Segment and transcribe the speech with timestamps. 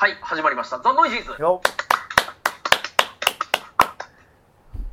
[0.00, 0.78] はい、始まりました。
[0.78, 1.60] ザ・ノイジーズよ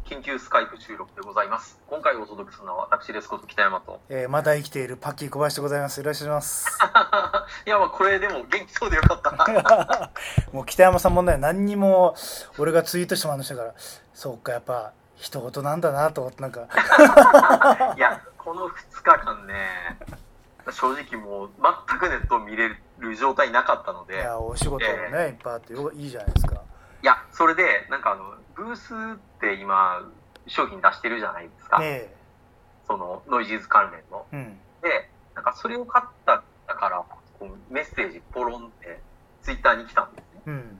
[0.03, 1.79] 緊急スカイプ収録でございます。
[1.87, 4.01] 今回お届けするのは私ですこと北山と。
[4.09, 6.79] えーまだ生きているパッキー小林でございますよろしくお願いします
[7.67, 10.11] いや、まあこれでも元気そうでよかった。
[10.51, 12.15] もう北山さんもね何にも
[12.57, 13.75] 俺がツイートしてもらいましたから
[14.11, 16.61] そうかやっぱ人事なんだなと思ってなんか
[17.95, 19.99] いや、この2日間ね、
[20.71, 21.49] 正直もう
[21.87, 22.69] 全くネットを見れ
[22.99, 26.61] る状態なかったのいで、やお仕事もね、えいっぱいあってよいいじゃないですか
[27.03, 30.01] いや、それで、なんかあの、ブースって今、
[30.47, 31.79] 商品出してるじゃないですか。
[31.79, 32.13] ね
[32.87, 34.25] その、ノイジーズ関連の。
[34.31, 37.03] えうんで、なんかそれを買ったから、
[37.39, 38.99] こうメッセージポロンって
[39.41, 40.41] ツイッターに来たんですね。
[40.47, 40.79] うん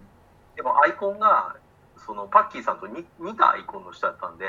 [0.56, 1.58] でもアイコンが、
[1.98, 4.46] そのパッキーさんと似似たアイコンの人だったんで、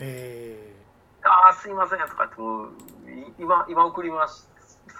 [0.00, 0.74] え
[1.22, 2.68] ああ、すいませんとか言って、もう、
[3.10, 4.50] い今、今送ります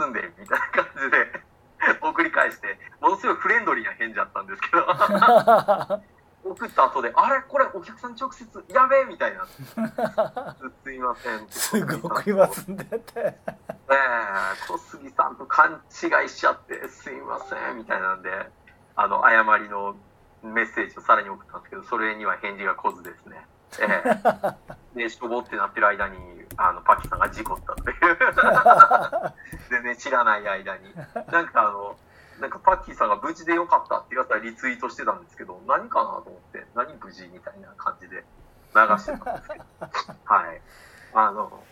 [0.07, 1.43] んで、みたいな感じで
[2.03, 6.01] 送り返して、ものすごいフレンドリーな返事だったんですけど、ー、
[6.45, 7.43] 送った後で、あれ？
[7.43, 9.47] これお客さん直接、やべえみたいな。
[10.85, 11.49] すいません。
[11.49, 13.39] すぐ送りますんでってえ
[13.91, 13.97] え
[14.67, 18.51] 小杉さんと勘違いしちゃって、すいません、みたいなんで、
[18.97, 19.97] あの、誤りの
[20.43, 23.47] メッセージをさらに送ったんですけど、それには返事が来ずですね。
[23.81, 24.03] え
[24.97, 26.17] えで、しょぼってなってる間に、
[26.59, 27.97] あの、パキさんが事故ったという。
[29.71, 30.93] 全然知らない間に。
[31.31, 31.97] なんかあの、
[32.41, 39.65] なんかパッキーさんが無事でよかったって言われたらリツイートしてたんですけど、何かなと思って、何無事みたいな感じで流してたんですけど。
[40.25, 40.61] はい。
[41.15, 41.63] あの、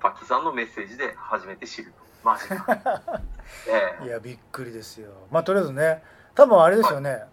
[0.00, 2.02] パッキーさんのメッセージで初めて知ると。
[2.24, 2.66] マジか。
[3.68, 6.02] ええいやびっくりですよまあとりあえずね
[6.34, 7.24] 多分あれですよね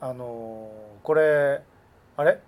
[0.00, 1.62] あのーこれ
[2.16, 2.42] あれ？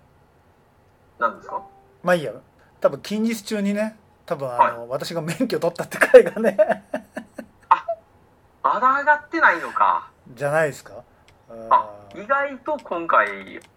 [1.17, 1.61] 何ですか？
[2.03, 2.33] まあいいや
[2.81, 6.57] 多分近日中にね多分あの、私が免許取ったって回がね
[8.63, 10.09] まだ上がってないのか。
[10.35, 11.03] じゃないですか？
[11.69, 13.27] あ意外と今回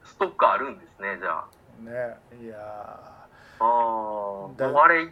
[0.05, 1.47] ストックあるんですね、じゃあ。
[1.81, 3.27] ねいやあ
[3.61, 5.11] あ、もうだあれいっ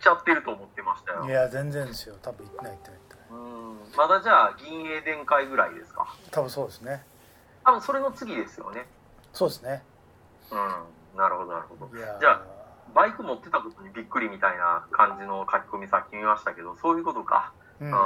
[0.00, 1.30] ちゃってると思ってましたよーい。
[1.32, 3.78] や全然ですよ多分行ってない行ってない行ってないうん。
[3.96, 6.06] まだじゃあ、銀英電会ぐらいですか？
[6.30, 7.04] 多分そうですね
[7.64, 8.86] 多分それの次ですよね。
[9.32, 9.82] そうですね
[10.50, 11.18] うん。
[11.18, 11.90] なるほど、なるほど。
[11.96, 12.40] じゃあ
[12.94, 17.52] バイク持ってたことにびっくりみたいな感じの書き込みさっき見ましたけど、そういうことか。
[17.80, 17.94] うんうん。
[17.94, 17.96] い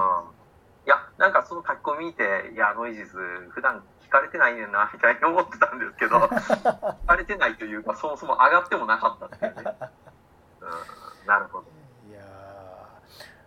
[0.87, 3.17] や、なんかその書き込み見て、いや、ノイジーズ、
[3.51, 9.77] 普段聞かれてないねんな、みたいに思ってたんですけど、 聞かれてないというか、そもそも上がってもなかったっていうね。
[10.61, 11.67] うん、なるほど。
[12.09, 12.25] いやー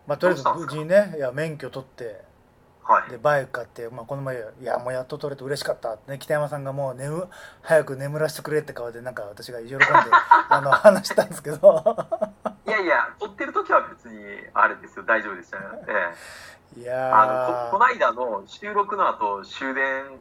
[0.08, 2.24] まあとりあえず無事にねいや免許取って
[2.88, 3.10] はい。
[3.10, 7.28] でバイク買って、まあ、この前「いやもうやっと取れて嬉しかった」ってね北山さんがもう眠
[7.62, 9.86] 早く眠らせてくれって顔でなんか私が喜んで
[10.50, 11.84] あの話したんですけど
[12.68, 15.64] いやいや、撮ってる時は別に、あれですよ、大丈夫でしたよ。
[15.88, 16.14] え
[16.78, 16.80] え。
[16.80, 20.20] いやあのこ、こーの間の収録の後、終電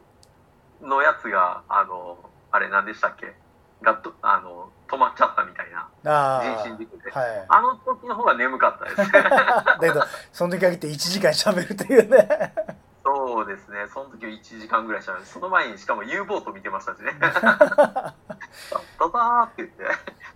[0.81, 2.17] のやつが、あの、
[2.51, 3.35] あれ何でしたっけ？
[3.81, 7.11] がと、あの、止まっちゃったみたいな、あ人身事故で。
[7.11, 7.45] ーはい。
[7.49, 8.97] あの時の方が眠かったです。
[9.11, 12.53] だけどその時限って1時間喋るっていうね。
[13.03, 15.25] そうですね、その時は1時間ぐらいしゃべる。
[15.25, 17.15] その前にしかも U ボート見てましたしね。
[17.19, 19.83] タタターって言って、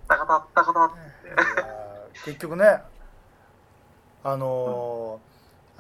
[0.08, 1.00] タカタタカタって。
[2.26, 2.84] 結局ね
[4.24, 5.30] あのー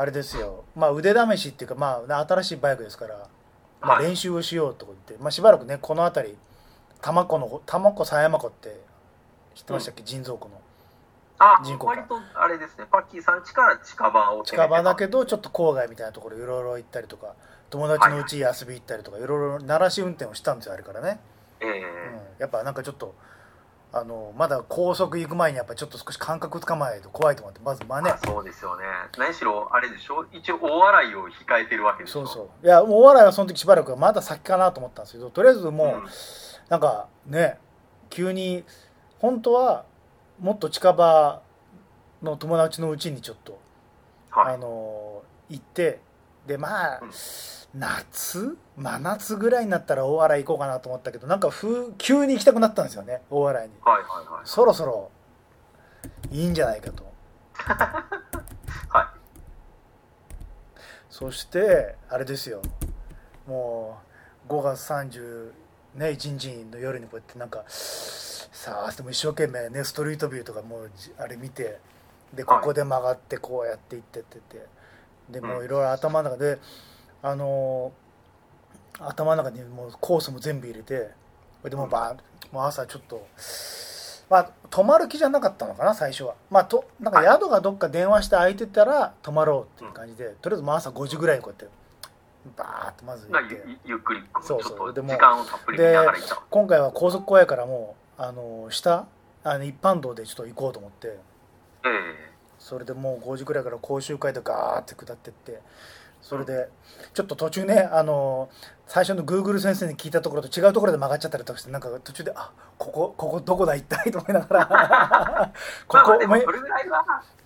[0.01, 0.63] あれですよ。
[0.77, 3.27] まあ腕試しっていうかまあ新しいバイクですから、
[3.81, 4.05] まあ、はい。
[4.05, 6.37] 練習をしようと思って、まあ、しばらくねこの辺り
[7.01, 8.81] 多摩湖の多摩湖狭山湖って
[9.55, 10.61] 知ってましたっけ、人造湖の。
[11.39, 15.19] あ人、工か割とあれですね、パッキーさん家から近場を近場だけど。
[15.19, 17.33] どちょっと郊外みたいなところいろいろ行ったりとか
[17.69, 19.21] 友達のうちに遊び行ったりとかい。
[19.21, 21.19] ろいろ鳴らし運転をしたんですよあれからね、
[21.61, 21.69] ええ。
[21.69, 23.15] うん、やっぱなんかちょっと
[23.93, 28.09] あのまだ高速行く前にやっぱちょっと少し感覚つかまないと怖いと思ってまず真似。
[28.09, 28.83] あそうですよね。
[29.17, 30.25] 何しろ、あれでしょ？
[30.33, 32.27] 一応大洗いを控えてるわけでしょ？
[32.27, 32.65] そうそう。
[32.65, 36.09] いやもうお笑いはその時しばらくはまだ先かなと思ったんですけどとりあえずもう、うん
[36.69, 37.57] なんかね
[38.09, 38.63] 急に
[39.19, 39.85] 本当は
[40.39, 41.41] もっと近場
[42.23, 43.59] の友達のうちにちょっと、
[44.29, 44.55] はい。
[44.55, 44.57] あ。
[44.57, 45.99] の行って
[46.47, 47.11] でまあ、うん。
[47.75, 48.57] 夏？
[48.77, 53.73] 真夏ぐらいになったら大洗行こうかなと思ったけどなんかふ急に行きたくなったんですよね大洗に。
[53.83, 54.41] はいはいはい。
[54.45, 55.11] そろそろ
[56.31, 57.03] いいんじゃないかと。
[57.53, 59.13] は
[61.09, 62.61] そしてあれですよ。
[63.47, 63.99] も
[64.47, 65.51] う5月30
[65.95, 71.79] ね1日の夜にこうやってなんかさあでも一生懸命ねストリートビューとかもうじあれ見て
[72.33, 74.65] でここで曲がってこうやっていってってって。
[75.29, 76.59] でもういろいろ頭の中で
[77.21, 78.09] あのー
[79.01, 81.09] 頭の中にもうコースも全部入れて
[81.63, 82.17] でもうバーン
[82.51, 83.25] もう朝ちょっと
[84.29, 86.35] まあ泊まる気じゃなかったのかな最初は。
[86.49, 91.73] まあとなんか宿がどっか電話して空いてたら泊まろうっていう感じでとりあえずもう朝5時ぐらいにこうやって
[92.55, 93.61] バーッとまず行がって。
[93.65, 94.93] ゆゆっくりこうそうそう。
[94.93, 95.17] でも
[96.49, 99.07] 今回は高速怖いからもうあの下
[99.43, 101.07] あの一般道でちょっと行こうと思って。
[101.07, 101.17] え
[101.85, 102.29] え。
[102.59, 105.61] それでもう5時くらいから甲州街道ガーって下ってって
[106.29, 106.69] それで
[107.15, 108.49] ちょっと途中ねあの
[108.85, 115.51] 最初の Google 先生に聞いたところと違うところで曲がっちゃったりとかしてなんか途中であここここどこだ一体と思いながら。
[115.87, 116.85] ここ、まあまあれぐらい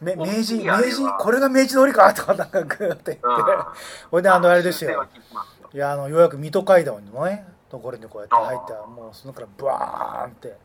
[0.02, 3.20] 明治明治これが明治通りかとかなんかグーって。
[3.24, 3.44] 言って
[4.12, 5.08] ほいであのあれですよ。
[5.74, 10.58] いやあのようやく水戸街道のねところにこうやって入ってもうそのからブワーンって。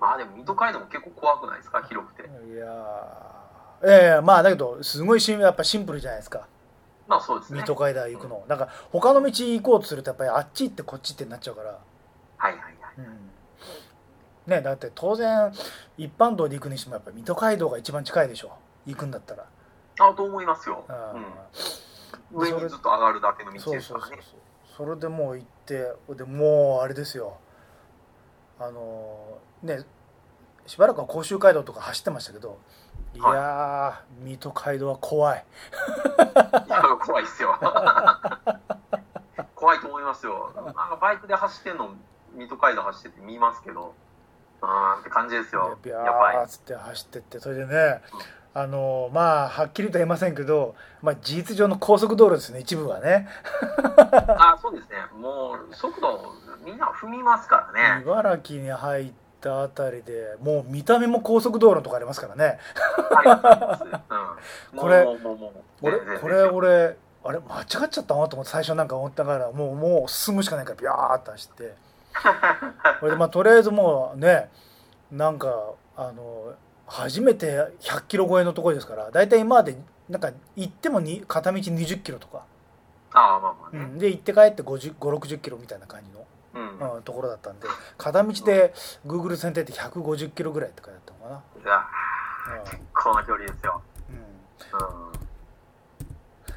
[0.00, 1.80] まあでも水戸街道も結構怖くないですか？
[1.88, 2.22] 広くて。
[2.22, 3.42] いやー。
[3.84, 6.46] ええまあだけどすごいシンやっぱシンプルじゃないですか
[7.08, 7.60] まあそうですね。
[7.60, 12.74] 水戸街道行くの、なんか他の道行こうとするとやっぱりあっち行ってこっち行ってなっちゃうから、はいはいはい。
[12.98, 13.30] うん。
[14.46, 15.52] ねだって当然
[15.96, 18.52] 一般道で行くにしてもやっぱ水戸街道が一番近いでしょ。
[18.86, 19.46] 行くんだったら、
[20.00, 20.92] あと思いますよ、う
[22.36, 24.10] んうん、上にずっと上がるだけの道そうですからね。
[24.10, 24.24] そうそう
[24.76, 27.38] そうそれでもう行ってでもうあれですよ。
[28.58, 29.84] あのね
[30.66, 32.58] しばらくは甲州街道とか走ってましたけど
[33.14, 33.18] い。
[33.18, 35.44] やー、水戸街道は怖い。
[37.04, 37.58] 怖いっすよ。
[39.54, 40.52] 怖いと思いますよ。
[40.54, 41.90] なんかバイクで走ってんの
[42.34, 43.94] 水戸街道走ってて見ますけど。
[44.62, 45.76] うーんって感じですよ。
[45.82, 48.00] ビャやばいーっつって走ってってそれでね
[48.54, 53.26] あのまあはっきりとは言いませんけど、まあ、事実上の高速道路ですね一部はね。
[54.38, 54.96] あそうですね。
[55.18, 56.32] もう速度
[56.64, 58.02] みんな踏みますからね。
[58.02, 62.58] 茨城に入ったあたりでもう見た目も高速道路のとこありますからね。
[64.76, 65.06] これ
[66.20, 71.74] これ俺あれ間違っちゃったなと思って最初なんか思ったからもうもう進むしかないからビャーって走って。
[73.00, 74.50] それでまあとりあえずもうね
[75.10, 76.54] なんかあの
[76.86, 79.76] 初めて100キロ超えのところですから大体今まで
[80.08, 82.44] なんか行ってもに片道20キロとか、
[83.12, 83.82] ああまあまあね。
[83.82, 86.21] うん、で行って帰って560キロみたいな感じの、
[86.54, 87.66] うん、うん、ところだったんで
[87.96, 88.74] 片道で
[89.06, 91.84] Google 選定って150キロぐらいって書いてあったのかいや
[92.56, 94.16] な、結構な距離ですよ、うん。
[94.78, 95.12] うん、うん、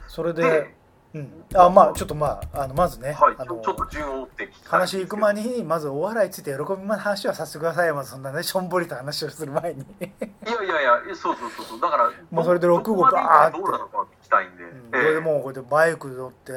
[0.07, 0.75] それでで、
[1.13, 11.79] うん、あまあちょっとまああのまずね、はい、あのちょっと順を追って話行く前ににまずお笑いについて喜びの話はさせてくださいよまずそんなねしょんぼりと話をする前に、いやいやいやそうそうそうそう。
[11.79, 13.57] だからもうそれで六号バーって。
[13.57, 14.63] どうなのか聞きたいんで、
[14.97, 16.51] うん、でもうこれでバイク乗って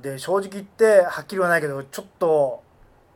[0.00, 2.62] で正直言ってはっきりはないけどちょっと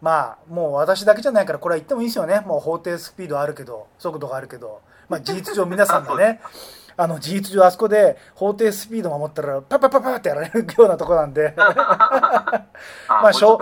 [0.01, 2.41] まあもう私だけじゃないからこれは言ってもいいですよね。
[2.41, 6.41] もう法定スピードあるけど速度があるけど、まあ、事実上皆さんがね
[6.97, 11.55] あの事実上あそこで法定スピード守ったらパッパッパッパッってやられるようなとこなんで。
[11.57, 12.69] あ
[13.09, 13.61] まあしょ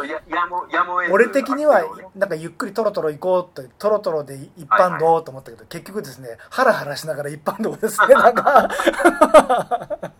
[1.10, 1.82] 俺的には
[2.14, 8.68] なんかゆっくりトロトロ行こうってトロトロで一般道と思ったけど、結局ですねハラハラしながら一般道ですね なんか。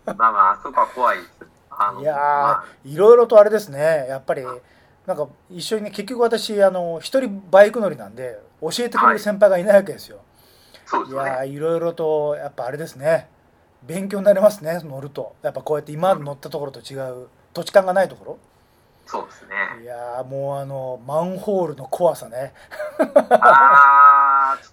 [0.05, 1.48] まあまああそこは怖いです
[1.79, 2.65] あのいやー、まあ。
[2.85, 4.05] いろいろとあれですね。
[4.09, 4.43] やっぱり
[5.07, 10.19] なんか一緒にね結局私あの一人バイク乗りなんで教えてくれる先輩がいないわけですよ、い、
[10.85, 11.29] そうですよね。
[11.29, 13.29] やーいろいろとやっぱあれですね。
[13.81, 15.35] 勉強になりますね乗ると。
[15.41, 18.37] やっぱこうやって今まで乗ったところと違う土地勘がないとこ
[19.05, 19.49] そうですね。
[19.77, 22.53] ろいやーもうあのマンホールの怖さね。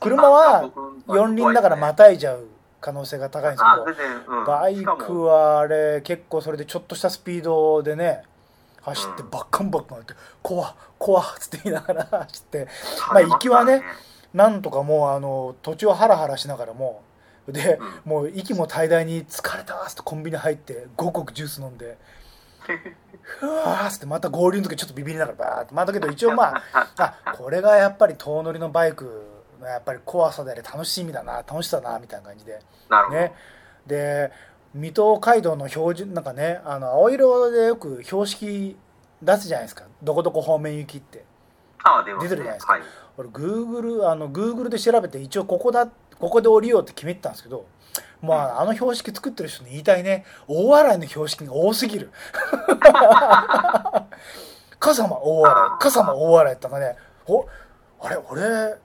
[0.01, 0.71] 車は
[1.07, 2.47] 四輪だからまたいじゃう
[2.81, 5.25] 可能性が高いんですけ全然、うん、どバイクも。
[5.25, 8.23] はあれ結構それでちょっとしたスピードでね
[8.83, 9.31] 走ってうん。
[9.31, 12.69] バッカンバッカンって「怖っ怖っ」つって言いながら 走って
[13.09, 13.83] まあ行きはね
[14.35, 17.03] なんとかもうあの途中ハラハラしながらも
[17.49, 21.97] で、うもう息も怠大に「疲れた」っつってコンビニ入って5個ジュース飲んで
[23.23, 25.75] 「ふわー」っつってまた合流の時ちょっとビビりながらバーって。
[25.75, 26.89] まあだけど一応まあ
[27.25, 29.36] あこれがやっぱり遠乗りのバイク
[29.67, 32.61] のやっぱり怖さであり楽しみだな楽しさだなみたいな感じで。
[33.11, 33.33] ね。
[33.87, 34.33] で
[34.75, 38.77] 水戸街道の標準なんかねあの青色でよく標識
[39.23, 39.85] 出すじゃないですか。
[40.03, 41.25] どこどこ方面行きって。
[41.85, 42.73] あ出てるじゃないですか。
[42.75, 42.83] はい、
[43.17, 47.67] 俺グーグルあのグーグルで調べて一応ここだここで降りようって決めてたんですけど
[48.23, 50.25] まああの標識作ってる人に言いたいね。
[50.47, 52.11] 大洗の標識が多すぎる。
[54.79, 56.97] 笠間大洗笠間大洗ってのがね。
[57.27, 57.47] お
[58.01, 58.77] あれ俺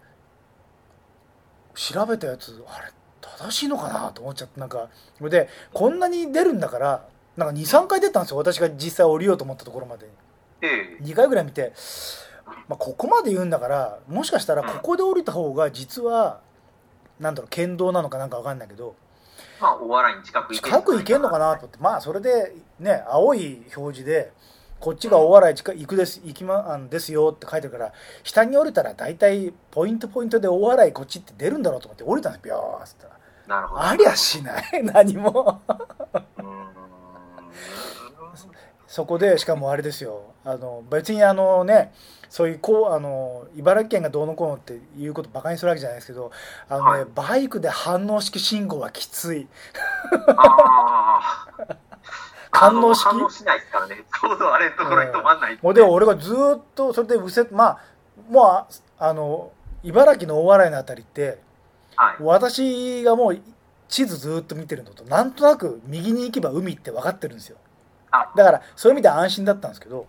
[1.75, 10.07] 調べたやつあれ正しいのかなと思っちゃってなんかそれでこんなに出るんだからなんか23回出たんですよ私が実際降りようと思ったところまで。
[10.61, 11.03] ええ。
[11.03, 11.73] 2回ぐらい見て、
[12.67, 16.41] まあ、ここまで言うんだからもしかしたらここで降りた方が実は
[17.19, 18.95] なんだろう県道なのかなんか分かんないけど
[19.59, 24.31] まあお笑いに近く行け近く行けんのかなと思ってまあそれでね青い表示で
[24.81, 33.21] こっちが大洗近行くです行きまあんですよって書いてるから下に降りたら大体ポイントポイントで大洗こっちって出るんだろうと思って降りたんですビョーっつったら
[33.51, 33.83] なるほど。
[33.83, 34.63] ありゃしない。
[34.83, 35.61] 何も。
[38.87, 40.33] そこでしかもあれですよ。
[40.43, 41.93] あの別にあのね
[42.29, 46.31] そういうこうあの茨城県がどうのこうのっていうことバカにするわけじゃないですけど
[46.69, 47.05] あの、ねはい。
[47.13, 49.47] バイクで反応式信号はきつい。
[50.37, 51.50] ああ。
[52.51, 54.03] 反応式あの反応しないですからね。
[54.21, 55.59] ちょうどあれのところに止まんない。
[55.61, 57.77] もうで俺がずーっとそれで右折まあ
[58.29, 58.67] もうあ
[58.99, 59.51] あの
[59.83, 61.39] 茨城の大洗のあたりって
[61.95, 62.15] はい。
[62.19, 63.39] 私がもう
[63.87, 67.57] 地図ずーっと見てるのとなんとなく右に行けば海って分かってるんですよ
[68.09, 70.07] あ、だからそういう意味では安心だったんですけど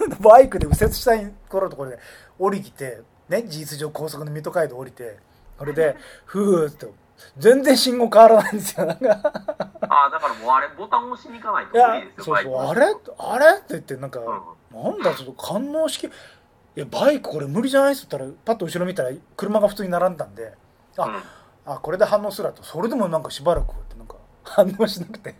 [0.00, 0.10] うん。
[0.22, 1.98] バイクで右折したい頃のところで
[2.38, 5.18] 降りてね事実上高速の水戸街道降りて
[5.58, 6.92] それで ふーっと
[7.38, 8.86] 全然信号変わらないんですよ。
[8.86, 9.10] なんか。
[9.10, 12.56] ああ、だからもうあれ、ボタン押しに行かないと無理ですよ、そうそう。
[12.66, 12.82] あれ
[13.18, 14.82] あれって言ってなんか、うん。
[14.82, 16.10] なんだちょっと式い
[16.74, 17.94] やバイクこれ無理じゃない？
[17.94, 20.54] っつったらパッと後ろ見たら車が普通に並んだんで
[20.96, 21.22] あうん。
[21.66, 22.62] あこれで反応するわと。
[22.62, 25.34] それでもなんかしばらくってなんか反応しなくて。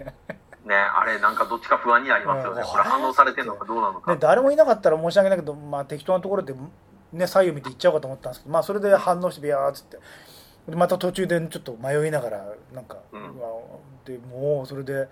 [0.64, 2.60] ね、あれ、なんかどっちか不安になりますよね。
[2.60, 2.66] うん。
[2.66, 4.12] これ反応されてるのかどうなのか。
[4.12, 6.54] で誰もいなかったら申し訳ないけど、まあ、適当なところで、
[7.12, 9.96] ね、左右見て行っちゃおうかと思ったんですけど、まあ、それで反応してビヤーっつって。
[9.96, 10.02] で
[10.76, 13.34] また途中でちょっと迷いながらなんか、うん。
[14.04, 15.08] でもうそれで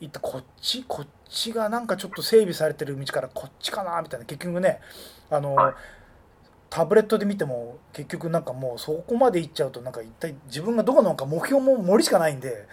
[0.00, 0.84] 行ってこっち？
[0.86, 4.26] こっちがなんかちょっと整備されてる道からこっちかなみたいな。
[4.26, 4.80] 結局ね
[5.30, 5.74] あの、はい。
[6.70, 12.50] タブレットで見ても結局なんかもうそこまで行っちゃうとなんか一体自分がどこなのか目標も森しかないんで。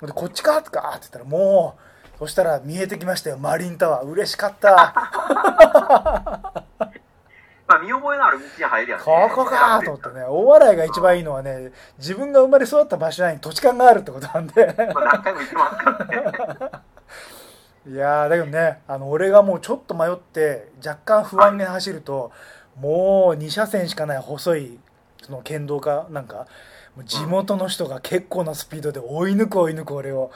[0.00, 0.94] でこっちかとか？
[0.96, 1.76] って言ったらも
[2.16, 3.36] うそしたら見えてきましたよ。
[3.36, 4.06] マリンタワー。
[4.06, 6.64] 嬉しかった
[7.66, 9.02] まあ、見覚えのある道に入りゃね。
[9.02, 16.84] ここかと思ってね大洗が一番いいのはね自分が生まれ育った場所内に土地勘があるってことなんでまあ、何回も言ってますからね。
[17.86, 22.32] いやーだけどねあの俺がもうちょっと迷って若干不安に走ると
[22.80, 24.78] もう2車線しかない細い
[25.22, 26.46] その県道かなんか
[27.02, 30.30] 地元の人が結構なスピードで追い抜く追い抜く俺を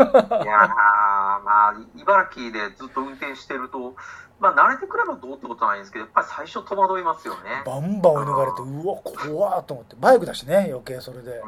[0.00, 3.96] いやー、まあ、茨城でずっと運転してると、
[4.38, 7.62] まあ、慣れてくればどうってことはないんですけど、やっぱり最初戸惑いますよね。
[7.66, 11.32] バンバン追い抜かれてうわ怖っと思ってバイクだしね余計それで。
[11.32, 11.38] うん、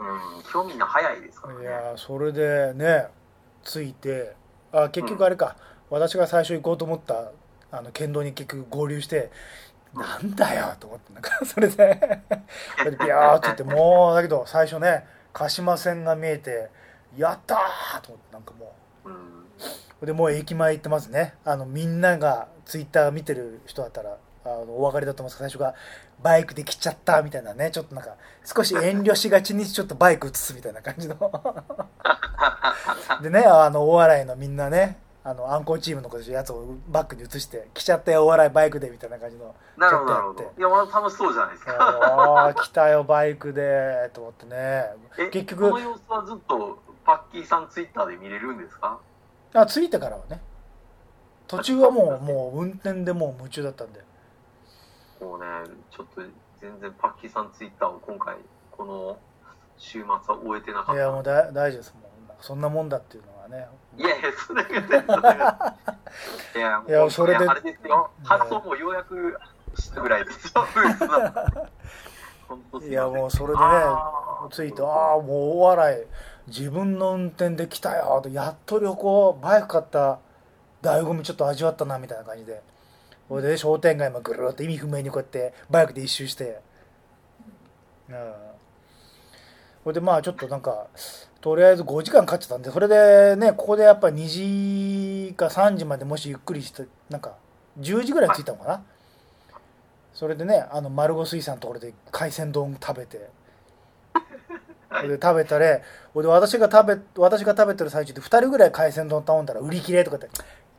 [0.53, 1.63] 今日みんな早いですからね。
[1.63, 3.07] いやーそれでね
[3.63, 4.35] 着いて
[4.73, 5.57] あ結局あれか、
[5.91, 7.31] 私が最初行こうと思った
[7.71, 9.31] あの県道に結局合流して、
[9.97, 16.71] なんだよと思ってなんか それでビャーって言ってもうだけど最初ね鹿島線が見えて
[17.17, 18.69] やったーと思ってなんかもう。
[20.05, 21.35] でもう駅前行ってますね。
[21.45, 25.39] あのみんながツイッター見てる人だったらあのお分かりだと思うんです。
[25.39, 25.75] けど最初が
[26.23, 27.71] バイクで来ちゃったみたいなね。
[27.71, 31.17] ちょっとなんか少し遠慮しがちにちょっとバイク映すみたいな感じの。
[33.23, 40.11] でねあの大洗のみんなねあのアンコーチームのやつをバックに移して来ちゃったよ大洗バイクでみたいな感じのなるほど。
[40.13, 41.73] なるほどいや、まあ、楽しそうじゃないですか。
[41.81, 44.85] ああ来たよバイクでと思ってね
[45.19, 49.01] え、結局この様子はずっとパッキーさんツイッターで見れるんですか？
[49.53, 50.41] あ着いてからはね
[51.49, 54.01] 途中はもうもう運転でもう夢中だったんで
[55.21, 55.47] もうね、
[55.91, 56.23] ちょっと
[56.61, 58.37] 全然パッキーさんツイッターを今回、
[58.71, 59.19] この
[59.77, 60.95] 週末は終えてなかった。
[60.95, 61.95] いやもうだ大丈夫です
[62.41, 63.69] そんなもんだっていうのはね。
[63.97, 68.11] いやいや、そんなこいや、もういやそれであれですよ。
[68.25, 69.39] 発送もようやく
[69.79, 70.67] したぐらいですよ、
[72.89, 74.51] いやもうそれでねあー。
[74.51, 76.07] 着いてああもう大洗
[76.47, 78.29] 自分の運転で来たよと。
[78.29, 80.21] やっと旅行バイク買った
[80.83, 82.63] 醍醐味ちょっと味わったなみたいな感じで。
[83.29, 86.61] それで商店街もぐるっと意味不明にこうやってバイクで一周して。
[88.09, 88.33] うん。
[89.83, 90.87] それでまあちょっとなんか
[91.47, 97.37] とりあえず5時間かかってたんでそれでねここでやっぱ2時か3時までもしゆっくりしてなんか
[97.79, 98.83] 10時ぐらい着いたのかな、
[100.13, 103.29] それでねあの丸五水産のところで海鮮丼食べてで
[105.23, 105.79] 食べたら
[106.13, 110.29] ほいで私が食べ私が食べてる最中で2人ぐらい海鮮丼頼んだら売り切れとかって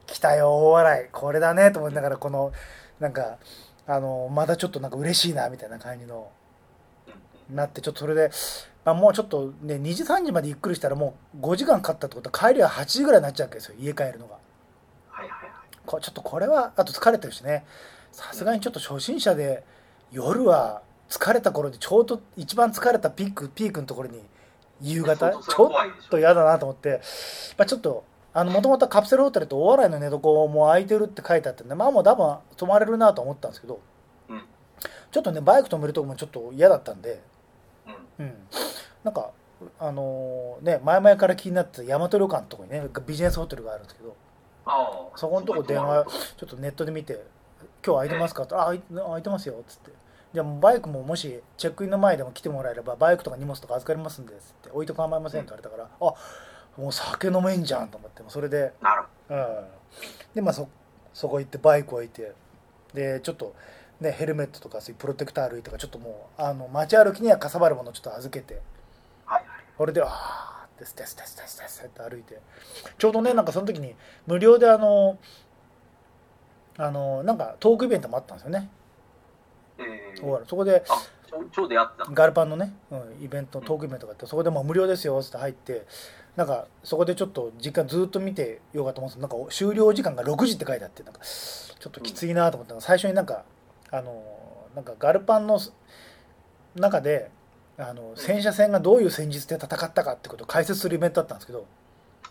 [0.05, 1.07] 来たよ大笑い。
[1.13, 2.51] これだねと思いながらこの
[2.99, 3.37] なんか
[3.85, 6.29] あのまだちょっとなんか嬉しいなみたいな感じの
[7.49, 8.29] なってちょっとそれで、
[8.87, 14.35] まあ、もうちょっとね2時3時までゆっくりしたらもう5時間かかったってことは帰りは8時ぐらいになっちゃうわけですよ家帰るのが。
[15.09, 15.51] はいはいはい。
[15.85, 17.65] こちょっとこれはあと疲れてるしね。
[18.13, 19.65] さすがにちょっと初心者で
[20.09, 24.21] 夜は疲れた頃でちょうど一番疲れたピークピークのところに
[24.79, 25.71] 夕方ちょっ
[26.09, 27.01] と嫌だなと思って、
[27.57, 33.81] まあ、ちょっともともとカプセルホテルと大洗の寝床も空いてるって書いてあってねまあもう多分泊まれるなと思ったんですけど。
[34.29, 34.41] うん。
[35.11, 37.21] ちょっとねバイク止めるとこもちょっと嫌だったんで、
[38.19, 38.25] うん。
[38.25, 38.33] うん、
[39.03, 39.31] なんか
[39.79, 44.15] あのね前々から気になってた大和旅館のとこにねビジネスホテルがあるんですけど
[44.65, 45.17] ああ。
[45.17, 46.05] そこのとこ電話
[46.37, 47.25] ちょっとネットで見て
[47.85, 49.91] 「今日空いてますか?」って「あ空いてますよ」っつって
[50.33, 56.13] 「じゃあバイクももしチェックインの前でも来てもらえればバイクとか荷物とか預かりますんで」っつって「置いと構いません」って言われたから「あ
[56.79, 59.65] もう酒飲めんじゃんと思ってそれで、なるほうん、
[60.35, 60.67] でまあそ
[61.11, 62.33] そこ行ってバイク置いて。
[62.93, 63.53] でちょっと
[64.01, 68.61] ねヘルメットとかそういうプロテクター類とかちょっともうあの街歩きにはかさばるものをちょっと預けてど。
[69.25, 69.43] はい。
[69.77, 72.39] これで「ああですですですですです」って歩いて
[72.97, 75.17] ちょうどねなんかその時に無料であの
[76.77, 78.69] あのなんかトークイベントもあったんですよね、
[79.79, 80.83] えー、そこで
[81.51, 82.05] ちょうどやった。
[82.05, 85.85] ガルパンのね、うん、イベントトークイベントがあってそこでもう無料ですよって入って
[86.35, 93.43] なんかそこでちょっと時間ずっと見てようかと思うんですけどなんか終了時間が6時って書いてあってなんかちょっときついなと思ったのが最初になんか
[93.91, 94.23] あの
[94.75, 95.59] なんかガルパンの
[96.75, 97.29] 中で
[97.77, 101.65] あの戦車戦がどういう戦術で戦ったかってことを解説するイベントだったんですけど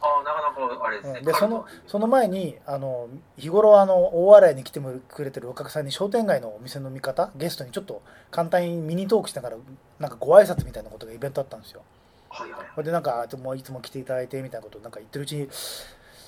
[0.01, 1.19] あなかなかあれですね。
[1.21, 9.57] うんでそのその前にあの日頃あの大洗に来てくれてるお客さんに商店街のお店の見方ゲストにちょっと簡単にミニトークしながら
[9.99, 11.83] なんかご挨拶みたいなことがイベントあったんですよ。
[12.29, 15.49] はいはいでなんかもういつも来ていただいてみたいなことをなんか言ってるうちに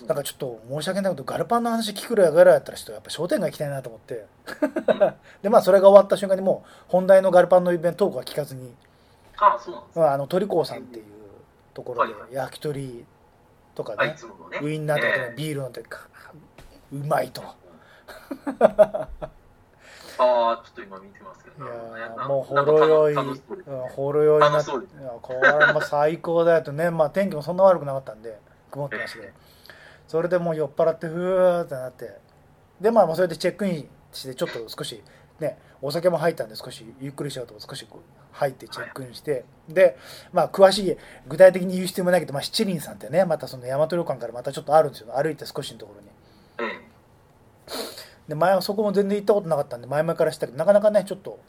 [0.06, 4.26] なんかちょっと申し訳ないことガルパンの話聞くぐらいぐらいだったらちょっとやっぱ商店街行きたいなと思って。
[5.42, 8.74] でまあそれが終わった瞬間にもう本題のガルパンのイベントトークは聞かずに。
[9.36, 11.04] あそうああの鳥光さんっていう
[11.74, 13.04] ところで焼き鳥
[13.74, 14.16] とかあいね。
[14.62, 16.08] ウインナーとかえねビール飲んでか
[16.92, 17.42] うまいと。
[20.20, 21.66] ああ、ちょっと今見てますけいど。
[21.66, 23.14] やなーもうほろ酔い、
[23.94, 24.70] ほろ酔いになって、
[25.22, 26.72] これはもう最高だよと。
[26.72, 28.38] ね、まあ天気もそんな悪くなかったんで、
[28.70, 29.32] 曇ってましてえ、
[30.08, 32.18] それでもう酔っ払って、ふーってなって、
[32.80, 35.00] で、まあ、それでチェックインして、ちょっと少し、
[35.38, 37.86] ね、お酒も入ったんで、少しゆっくりしようと、少し
[38.32, 39.96] 入ってチェックインして、で、
[40.32, 40.96] まあ、詳しい、
[41.28, 46.08] 具体的に言う必要もないけど、まあ、七輪さんってね、またその大和旅館からまたちょっとあるんですよ、歩いて少しのところに。
[46.72, 46.88] え
[48.28, 51.40] で前はそこも全然行ったことなかったんで前々から知ったけどなかなかねちょっと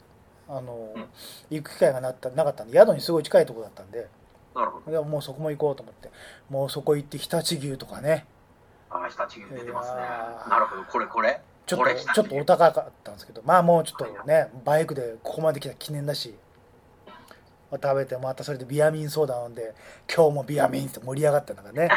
[0.48, 1.04] あの、うん。
[1.50, 4.08] 行く機会がなったなかったんで宿にすごい近いところだったんで。
[4.88, 6.10] でもうそこも行こうと思って。
[6.48, 8.26] もうそこ行って常陸牛とかね
[8.90, 10.00] ああ、日立牛出てますね
[10.48, 11.40] なるほど、これこれ？
[11.66, 16.34] ちょっとちょっとお高かったんですけどまあもうちょっとねバイクでここまで来た記念だし
[17.70, 19.72] 食べてまたそれでビアミンソーダ飲んで
[20.12, 21.88] 今日もビアミンって盛り上がってんだからね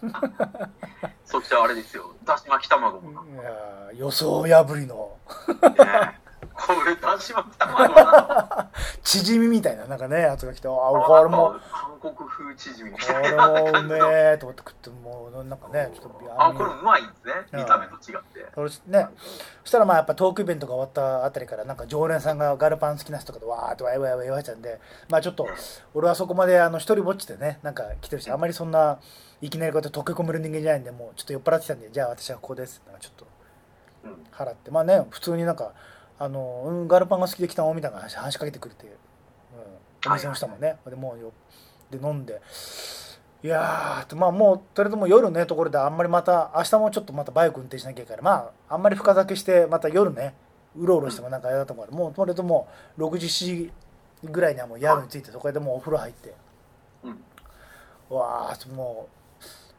[1.26, 2.14] そっちはあれですよ。
[2.24, 3.10] だし巻き卵も。
[3.10, 5.18] いやー予想破りの
[5.76, 6.19] ね
[6.54, 8.70] これだし巻き卵な
[9.02, 11.02] チヂミみたいななんかねやつが来てあの。
[11.02, 11.54] これも
[12.00, 13.98] 韓国風チヂミみこたいれなもうめ。
[14.32, 17.32] えと思って食ってもうなんかねちょっとあ、ミこれうまいんですね。
[17.52, 18.46] うん見た目と違って。
[18.54, 19.08] それね
[19.64, 25.46] そしたらまあやっぱトークイベントが終わったあたりからなんか常連さんがガルパン好きな人とかでわーってわいわいわい言われちゃうんでまあちょっと
[25.94, 28.98] 俺はそこまであの一人ぼっちでねなんか来てるしあんまりそんな
[29.40, 33.26] いきなりこうやって溶け込める人間じゃないんでもうちょっと酔っ払ってきたんでじゃあ私はここですなんかちょっと
[34.04, 35.72] うん払ってまあね普通になんか
[36.20, 38.86] あの、うん、ガルパンが好きで来たのみたいな話話しかけてくれて、
[40.04, 41.32] うん、お店の人もね、でもうよ
[41.90, 42.40] で飲んで
[43.42, 50.34] いやーまあもうとりあえずもう夜ねところであんまりまた明日もちょっとまたバイク運転しなきゃいけないからまああんまり深酒してまた夜ね
[50.76, 53.72] うろうろしてもなんかあれだと思うからもうとりあえずもう6時7時
[54.24, 56.34] ぐらいにはもう宿に着いてそこでもうお風呂入って
[57.04, 58.14] うん。
[58.14, 59.08] わあも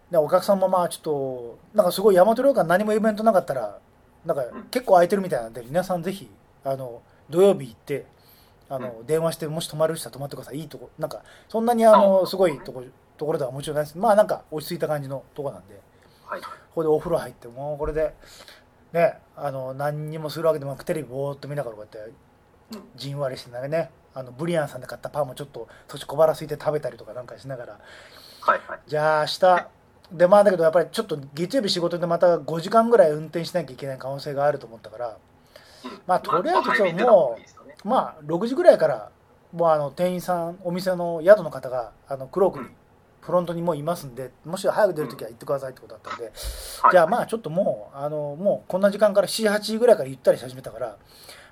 [0.10, 3.80] う、ね、お客さんもまあちょっとなんかすごい大和旅館何もイベントなかったら
[4.26, 6.30] なんかうん結構空いてるみたいなんで皆さんぜひ
[6.64, 8.06] あの土曜日行って
[8.70, 12.84] あの、電話してもし泊まる人は泊まってくださいいいとこなんかそんなにあのあすごいとこ
[13.18, 13.98] ところではもちろんないです。
[13.98, 15.80] まあなんか落ち着いた感じのとこなんで
[16.26, 16.42] はい。
[16.42, 18.16] ここでお風呂入ってもうこれで
[18.94, 22.14] ねあの何にもするわけでもなくテレビぼーっと見ながらこうやって
[22.74, 22.84] うん。
[22.96, 27.80] じんわりしてなんかねあのブリアンさんで買ったパンもちょっと少し小腹空いて食べたりとかなんかしながら。
[28.42, 28.80] はいはい。
[28.88, 29.68] じゃあ明日
[30.12, 35.18] でまあだけどやっぱりちょっと月曜日仕事でまた5時間ぐらい運転しなきゃいけない可能性があると思ったから
[35.86, 36.02] うん。
[36.06, 37.38] まあとりあえずま今日も
[37.86, 39.12] うまあ6時ぐらいから
[39.54, 42.72] もうあの店員さんお店の宿の方があのクロークにうん。
[43.22, 46.30] フロントにもういますんでもし早く出るときは行ってくださいってことだったんで、は
[46.90, 46.92] い。
[46.92, 50.98] じゃあまあちょっともうあのもうこんな時間から78時ぐらいからゆったりし始めたから、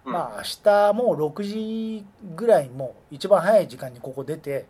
[0.03, 0.11] うん。
[0.11, 4.65] まあ明日もう6時ぐらいにもう一番早い時間にここ出て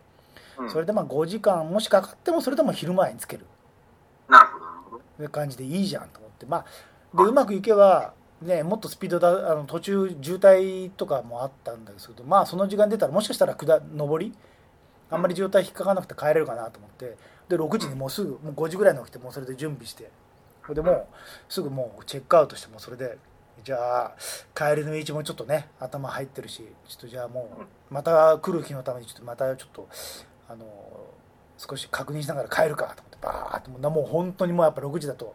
[0.58, 0.70] うん。
[0.70, 3.46] それでまあ5時間もしかかってもそれでも昼前につける
[4.30, 5.24] なるほど、なるほど。
[5.24, 6.46] いう感じでいいじゃんと思って。
[6.46, 6.64] まあ
[7.16, 14.32] でうまくいけばねもっとスピードだあの途中渋滞とかもあったんですけどまあその時間出たらもしかしたら下上り？
[15.10, 17.16] あんまり渋滞引っかからなくて帰れるかなと思って。
[17.48, 20.10] で6時にもうすぐもう5時ぐらいに起きてもうそれで準備して。
[20.62, 21.06] それでもう
[21.48, 23.18] すぐもうチェックアウトしてもうそれで
[23.64, 24.14] じゃあ
[24.54, 27.50] 帰りの道もちょっとね頭入ってるしちょっとじゃあも
[27.90, 29.88] うまた来る日のためにちょっとまたちょっと
[30.48, 30.64] あの
[31.58, 35.34] 少し確認しながら帰るかとバーってもうなもう本当にもうやっぱ6時だと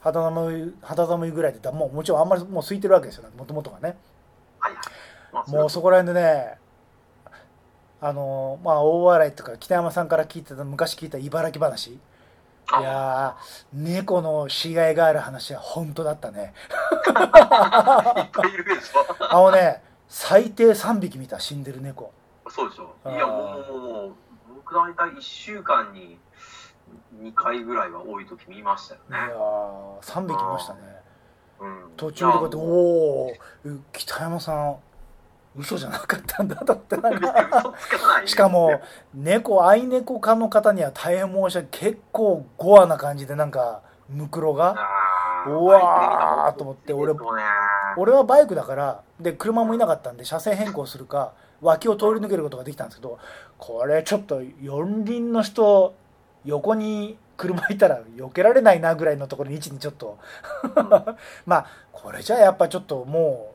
[0.00, 3.24] 肌寒い肌寒いぐらいでだもうもちろんあんまりもう空いてるわけですよ。
[3.36, 3.96] もともとがね。
[4.58, 4.82] はいはい。
[5.32, 6.58] まあもうそこら辺でね
[8.00, 11.92] あのまあ大笑いとか北山さんから聞いてた昔聞いた茨城話。
[11.92, 12.00] い
[12.74, 16.54] あやー猫の死骸がある話は本当だったね。
[17.08, 22.12] いっぱいいるでしあのね最低3匹見た死んでる猫。
[22.44, 22.50] ょ。
[22.50, 22.94] そうでしょ。
[23.10, 24.14] いや、もう、もう、もう、
[24.56, 26.18] 僕大体1週間に
[27.20, 29.32] 2回ぐらいは多い時見ましたよいやね。
[29.34, 30.80] ー3匹いましたね
[31.60, 31.78] うん。
[31.96, 34.76] 途中でこうやって「おおー北山さん
[35.56, 37.74] 嘘じゃなかったんだ」と思ってなんか。
[38.26, 38.80] しかも
[39.14, 44.74] 猫愛猫家の方には大変申し訳結構ゴアな感じでなんかムクロが
[45.46, 47.14] うわーと思って俺
[47.96, 53.18] 俺はバイクだからで車もいなかったんで車線変更するか脇を通り抜けることができたんですけど
[53.58, 55.94] これちょっと四輪の人
[56.44, 60.18] 横に車いたら避けられないなぐらいのところに位置にちょっと。
[61.46, 63.54] まあこれじゃあやっぱちょっとも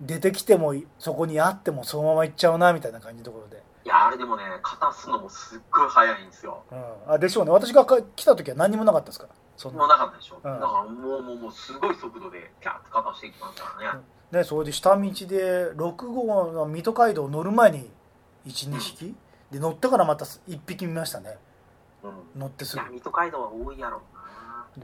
[0.00, 6.64] う出てきてもそこにあってもそのまま行っちゃうなみたいな感じのところで、いや、あれでもね、片すのもすっごい早いんですよ。
[6.72, 7.52] うん、あでしょうね。
[7.52, 9.30] 私がか来た時は何にもなかったですから。
[9.56, 10.36] そんもうななかったでしょ。
[10.36, 10.42] うん。
[10.42, 14.00] だからもう、もう、もう、すごい速度で、キャッと片していきますからね。
[14.32, 17.88] ね、それで下道で6号の水戸街道乗る前に
[18.44, 19.14] 12匹、
[19.52, 21.30] で乗ってからまた1匹見ましたね。
[21.30, 21.36] うん。
[22.36, 22.82] 乗ってすぐ。
[22.82, 24.02] いや、水戸街道は多いやろ。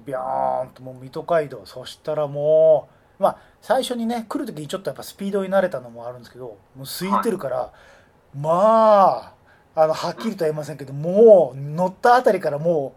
[0.06, 1.62] ビャーンともう水戸街道。
[1.64, 7.72] そしたらもうまあ最初にね来る時にちょっとやっぱスピードに慣れたのもあるんですけどもう空いてるから、
[8.34, 9.32] まあ
[9.74, 12.94] あのはっきりとは言いませんけどもう乗ったあたりからも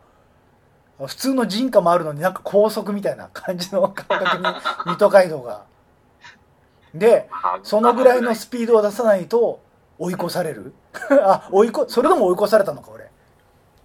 [1.00, 4.44] う普通の人家もあるのになんか高速みたいな感じの感覚に
[4.88, 5.64] 水戸街道が。
[6.94, 9.60] であそのぐらいのスピードを出さないと
[10.00, 10.74] 追い越される。
[11.24, 13.05] あ追いこそれでも追い越されたのか俺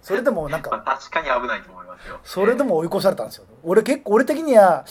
[0.01, 2.19] それでもなんかまあ、確かに危ないと思いますよ。
[2.23, 4.85] それでも追い越されたんですよ俺結構俺的には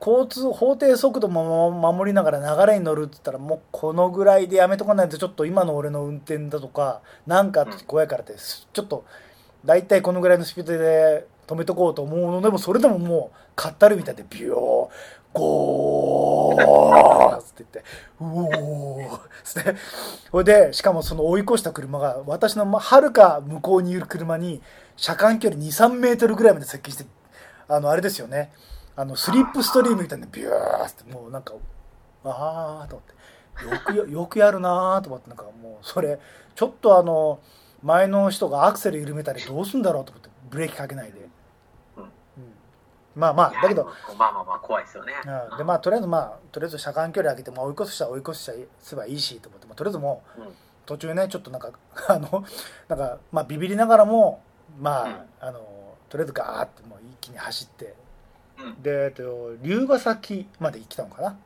[0.00, 9.04] 交通法定速度も守りながら流れに乗るって言ったらもうこのぐらいでやめとかないとちょっと今の俺の運転だとかなんか怖いからってちょっと
[9.64, 17.38] 大体このぐらいのスピードで止めとこうと思うのでもそれでももうかったるみたいでビヨーゴー。
[17.38, 17.84] って言って。
[18.20, 19.16] うおー。
[19.16, 19.74] っつって。
[20.32, 24.62] ほいでしかもその追い越した車が私のはるか向こうにいる車に
[24.96, 27.06] 車間距離23メートルぐらいまで接近して
[27.68, 28.52] あのあれですよね。
[28.96, 31.54] あのスリップストリームみたいなビューってもうなんか
[32.24, 33.14] ああと思って。
[33.62, 36.18] よく よくやるなーと思ってなんかもうそれ
[36.54, 37.40] ちょっとあの
[37.82, 41.28] 前の人がアクセル緩めたりどうすんだろうと思ってブレーキかけないで、
[43.14, 43.84] まあまあだけど。
[44.18, 45.12] まあまあまあ、怖いですよね。
[45.50, 50.48] うん、でまあとりあえずまあとりあえず車間距離上げて、まあ、追い越しちゃ追い越しちゃせばいいしと思って、まあ、とりあえずもううん。
[50.86, 51.70] 途中ねちょっとなんか
[52.08, 52.44] あの
[52.88, 54.42] なんかまあビビりながらも
[54.78, 55.14] まあ、うん。
[55.40, 55.60] あの
[56.08, 57.94] とりあえずガーってもう一気に走って
[58.58, 58.82] うん。
[58.82, 61.36] でえっと龍ヶ崎まで来たのかな、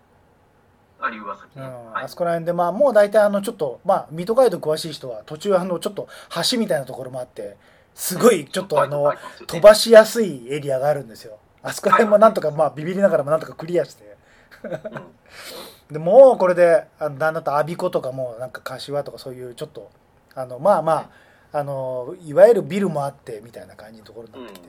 [1.01, 1.59] あ、龍ヶ崎。
[1.59, 1.65] ね。
[1.65, 1.93] うん。
[1.93, 2.05] はい。
[2.05, 6.09] あそこら辺でまあもう大体あのちょっとまあ水戸街道詳しい人は途中あのちょっと
[6.51, 7.57] 橋みたいなところもあって
[7.95, 9.13] すごいちょっとあの
[9.47, 14.17] 飛ばしやすいエリアがあるんですよあそこら辺もなんとかまあビビりながらもなんとかクリアして。
[14.65, 15.95] うん。
[15.95, 19.91] でもうこれであのだんだんと我孫子とかもなんか柏とかそういうちょっと
[20.35, 21.11] あのまあま
[21.53, 24.69] ああのいわゆるビルもあってみたいな感じのところになってきて、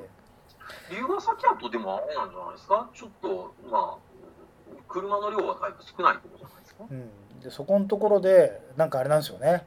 [0.91, 2.89] 龍ヶ崎だとでもあれなんじゃないですか？
[2.93, 6.85] ちょっと、まあ、車の量はだいぶ少ないところじゃないですか？
[6.89, 7.09] うん、
[7.41, 9.65] でそこのところでなんかあれなんですよね。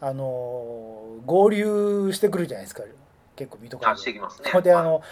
[0.00, 2.82] あの合流してくるじゃないですか
[3.34, 4.62] 結構水戸あ、街道してきますね。
[4.62, 5.02] であの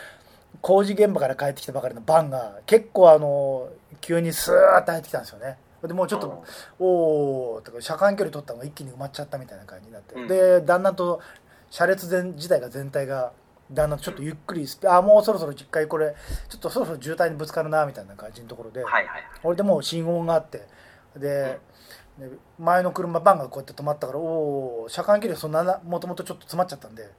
[0.62, 3.68] 工事現場から帰ってきたばかりのバンが結構あの
[4.00, 5.58] 急にスーッと入ってきたんですよね。
[5.82, 6.44] でもうちょっと
[6.78, 10.28] おおとか車間距離取ったのが一気に埋まっちゃったみたいな感じになって、うん。
[10.28, 11.20] でだんだんと
[11.68, 13.32] 車列全自体が全体が
[13.72, 16.14] だんだんとちょっとゆっくりスピあもうそろそろ実回これ
[16.48, 19.22] ちょっとそろそろ渋滞にぶつかるなみたいな感じのところで、はいはいはい。
[19.42, 20.68] これでもう信号があって
[21.16, 21.58] で、
[22.18, 22.28] で
[22.60, 27.10] 前の車バンがこうやって止まったからおお車間距離そんなもともとちょっと詰まっちゃったんで、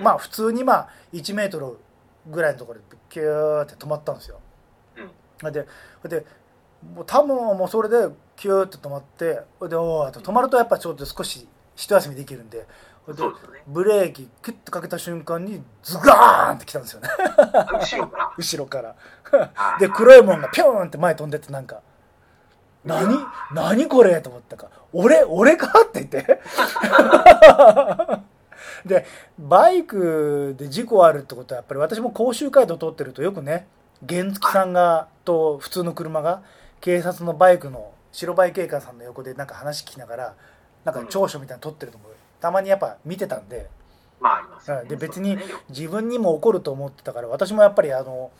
[0.00, 1.78] まあ普通にまあ1メートル
[2.26, 4.40] ぐらいのところでキューって止まったんですよ。
[5.42, 5.66] うんで
[6.08, 6.24] で
[6.94, 12.66] もう多分もうそれでキューって止まってでおーっと止まるとやっぱちょっと少し一休みできるんで
[13.06, 13.28] でね。
[13.66, 17.08] ブレーキキュッとかけた瞬間にズガーンって来たんですよね
[17.72, 18.32] 後ろから。
[18.36, 18.94] 後ろから。
[19.54, 21.80] はいで黒いもんがピョーンって前飛んでってなんか
[22.84, 23.18] 「何？
[23.52, 26.40] 何これ?」と思ったか「俺俺か?」って言って
[28.86, 29.06] で
[29.38, 33.66] バイクで事故あるってことはやっぱり私も甲州街道通ってるとよくね
[34.08, 36.42] 原付さんがと普通の車が
[36.80, 40.34] 警察のバイクの白バイ警官さんの横でなんか話聞きながら
[40.84, 42.04] なんか長所みたいなの撮ってるのも
[42.40, 43.68] たまにやっぱ見てたんで。
[44.20, 44.88] まあありますよね。
[44.88, 45.36] で別に
[45.68, 48.30] 自分にも起こると思ってたから私もやっぱりあの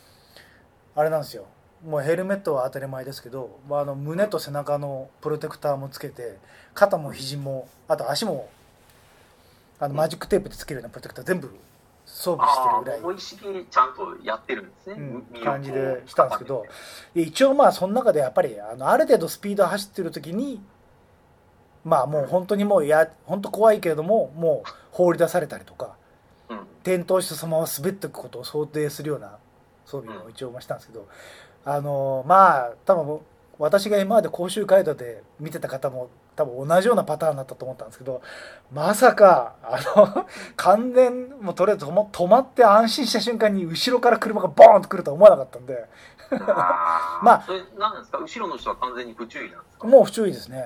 [0.94, 1.46] あれなんですよ。
[1.84, 6.38] もうヘルメットは当たり前ですけど、まあ、あの胸と背中のプロテクターもつけて
[6.72, 8.48] 肩も肘もあと足も
[9.84, 11.50] あのマジックテープでつけるようなプロテクター全部
[12.06, 12.54] 装備し
[13.36, 14.94] てるぐらいちゃんとやってるんですね。
[15.34, 16.64] うん感じでしたんですけど
[17.14, 20.62] で一応まあその中でやっぱりあのある程度スピード走ってる時に
[21.84, 25.96] まあもう本当にもうや本当怖いけれどももう放り出されたりとか
[26.48, 26.58] うん。
[26.82, 29.36] 転倒してそのまま滑っていくことを想定するような
[29.84, 31.06] 装備を一応まあしたんですけど、
[31.66, 33.20] あのまあ多分
[33.58, 38.20] 私が今まで甲州街道で見てた方も多分同じようなパターンだったと思ったんですけど
[38.72, 45.88] まさかあの 完全もうとりあえず止ま止まって安心した瞬間に後ろから車がボーンと来るとは思わなかったんで。
[46.32, 47.24] あー。
[47.24, 47.42] まあ。
[47.46, 48.18] それ何なんですか？
[48.18, 49.86] 後ろの人は完全に不注意なんですか？
[49.86, 50.64] もう不注意ですね。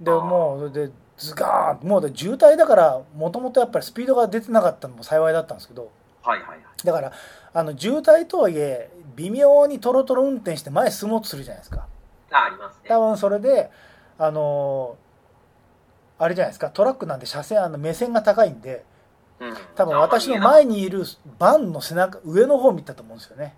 [0.00, 5.90] でもうそれでズガーンもうで渋滞だからもともとやっぱりスピードが出てなかったのも幸いだったんですけど。
[6.22, 6.58] はいはいはい。
[6.84, 7.10] だから
[7.54, 11.86] あの渋滞とはいえ微妙にトロトロ運転して前進もうとするじゃないですか。
[12.30, 12.88] あ、ありますね。
[12.88, 13.70] 多分それで
[14.18, 15.07] あのー
[16.18, 16.70] あれじゃないですか。
[16.70, 18.84] トラックなんで車線あの目線が高いんで
[19.40, 19.54] うん。
[19.74, 21.04] 多分私の前にいる
[21.38, 23.54] バンの背中上の方見たと思うんですよね。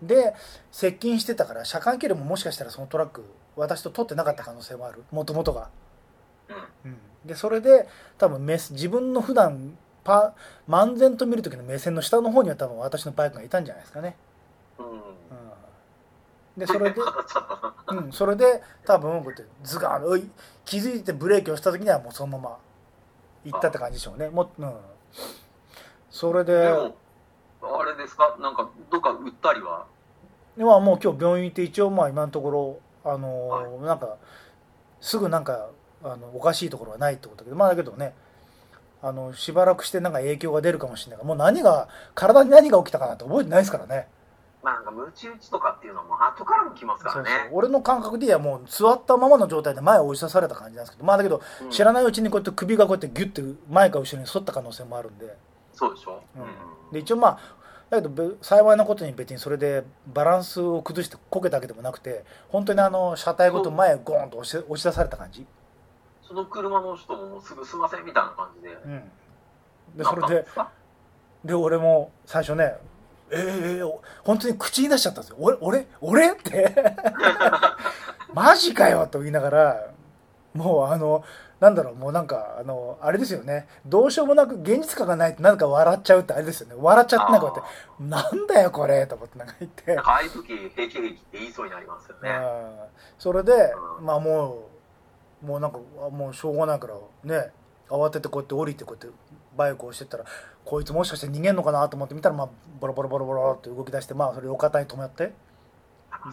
[0.00, 0.06] うん。
[0.06, 0.34] で
[0.70, 3.24] 接近してたから車間距離ももしかしたらそのトラック
[3.56, 5.04] 私と取ってなかった可能性もある。
[5.10, 5.70] もともとが、
[6.84, 6.90] うん。
[6.90, 10.34] うん、でそれで多分目自分の普段パ
[10.68, 14.16] 漫然と見る時の目線の下の方には多分私のバイクがいたんじゃないですかね、
[14.78, 14.86] うん。
[16.56, 16.96] うん、でそれで
[17.88, 20.28] うん、それで多分こうやってズガーンおい
[20.64, 22.58] 気づいてブレーキをした時にはもうそのまま
[23.44, 24.28] 行ったって感じでしょうね。
[24.28, 24.72] もう、うん、
[26.10, 26.94] それででも、
[27.80, 28.36] あれですか？
[28.40, 29.86] なんか、どっか売ったりは？
[30.56, 34.16] でまあもう今日病院行って一応まあ今のところあのーなんか
[35.00, 35.68] すぐなんか
[36.02, 38.14] あのおかしいところはないってことだけどまあだけどね
[39.02, 44.08] あのしばらくしてなんか影響が出るかもしれないからもう何が体に何が起きたかなって覚えてないですからね
[44.66, 47.48] まあなんか、ムチ打ちとかっていうのも後からも来ますからね。
[47.52, 51.70] 俺の感覚ではもう座ったままの状態で前を押し出された感じなんですけどまあだけどうん。
[51.70, 55.36] 知らないうちにこうやって首がこうやってギュッて前か後ろに反った可能性もあるんで。
[55.72, 56.20] そうでしょ。
[56.34, 56.42] うん。
[56.42, 56.48] うん。
[56.92, 57.38] で一応まあ
[57.90, 65.46] だけどべ幸いなことに別にそれでバランスを崩してこけたわけでもなくて本当にあの車体ごと前へゴーンと押し押し出された感じ、
[66.26, 68.76] その車の人ももうすぐすいませんみたいな感じで。
[68.84, 69.02] うん、
[69.96, 70.46] でなそれで
[71.44, 72.74] で俺も最初ね
[73.30, 75.36] えー、えー、本当に口に出しちゃったんですよ。
[75.40, 76.32] 俺俺俺？
[76.32, 76.74] って
[78.32, 79.86] マジかよと言いながら
[80.54, 81.24] もうあの
[81.60, 83.66] なんだろうもうなんかあのあれですよね。
[83.86, 86.74] どうしようもなく現実感がないとなんか笑っちゃうってあれですよね。
[86.78, 87.62] 笑っちゃってなんかこ
[88.00, 89.98] うやってなんだよこれと思ってなんか言って。
[89.98, 92.30] ああいう時平気平気って言いそうになりますよね。
[92.30, 92.76] うん
[93.18, 93.52] それで
[93.98, 94.66] うんまあも
[95.42, 97.50] うもうなんかあもうしょうがないからね
[97.88, 99.18] 慌ててこうやって降りてこうやって
[99.56, 100.24] バイクをしてったら
[100.66, 102.48] こいつもしかして逃げんのかなと思って見たらまあ
[102.80, 105.32] ボロボロボロボロって動き出してまあそれ路肩に止まって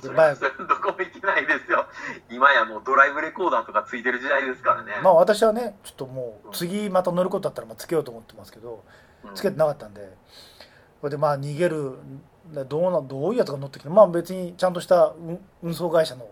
[0.01, 0.41] でバイど
[0.81, 1.85] こも行けないですよ。
[2.31, 4.93] 今やもうドライブレコーダーとかついてる時代ですからね。
[5.03, 8.83] まあ私はねちょっともう次また乗ることだったらまあつけようと思ってますけど
[9.23, 10.17] うんつけてなかったんで
[10.99, 11.93] それでまあ逃げる
[12.67, 16.27] どうなどういうやつが乗ってきてまあ別にちゃんとした運運送会社の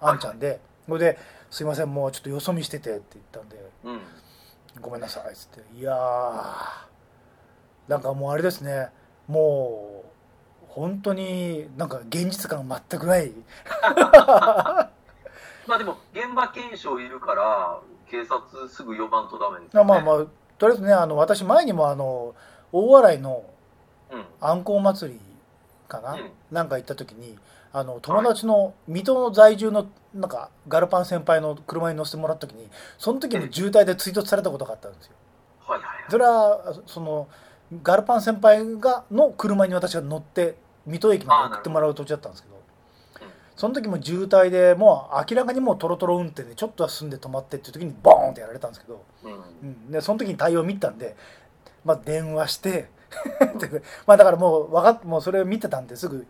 [0.00, 1.18] あんちゃんでそれで
[1.50, 4.00] 「すいませんもうちょっとよそ見してて」って言ったんでうん。
[4.80, 6.95] 「ごめんなさい」っつっていやー
[7.88, 8.88] なんかもうあれですね
[9.28, 13.32] もう本当になんか現実感全くない
[15.66, 19.80] まあでも現場検証いるから警察すぐ呼ばんとダメですね。
[19.80, 20.00] あまあ
[20.58, 22.34] とりあえずねあの私前にもあの
[22.72, 23.44] 大洗の
[24.10, 24.24] うん。
[24.40, 25.20] あんこう祭り
[25.88, 27.36] かな、うんなんか行った時に
[27.72, 35.12] あの友達の水戸の在住のなんかガルパン先輩の車に乗せてもらった時にその時に渋滞で追突されたことがあったんですよ
[35.66, 36.04] はいはいはい。
[36.08, 37.26] それはその
[37.82, 42.60] ガルパン先輩がの車に私が乗って水戸駅まで送ってもらう途中だったんですけどうん
[43.56, 49.32] その時も渋滞でもう明らかにもうトロトロ運転でちょっとは進んで止まってっていう時にボーンってやられたんですけど、うん。
[49.32, 51.16] うん、でその時に対応見たんで、
[51.82, 52.90] まあ、電話して
[53.58, 56.26] で まあだからもうわかっもうそれを見てたんですぐ。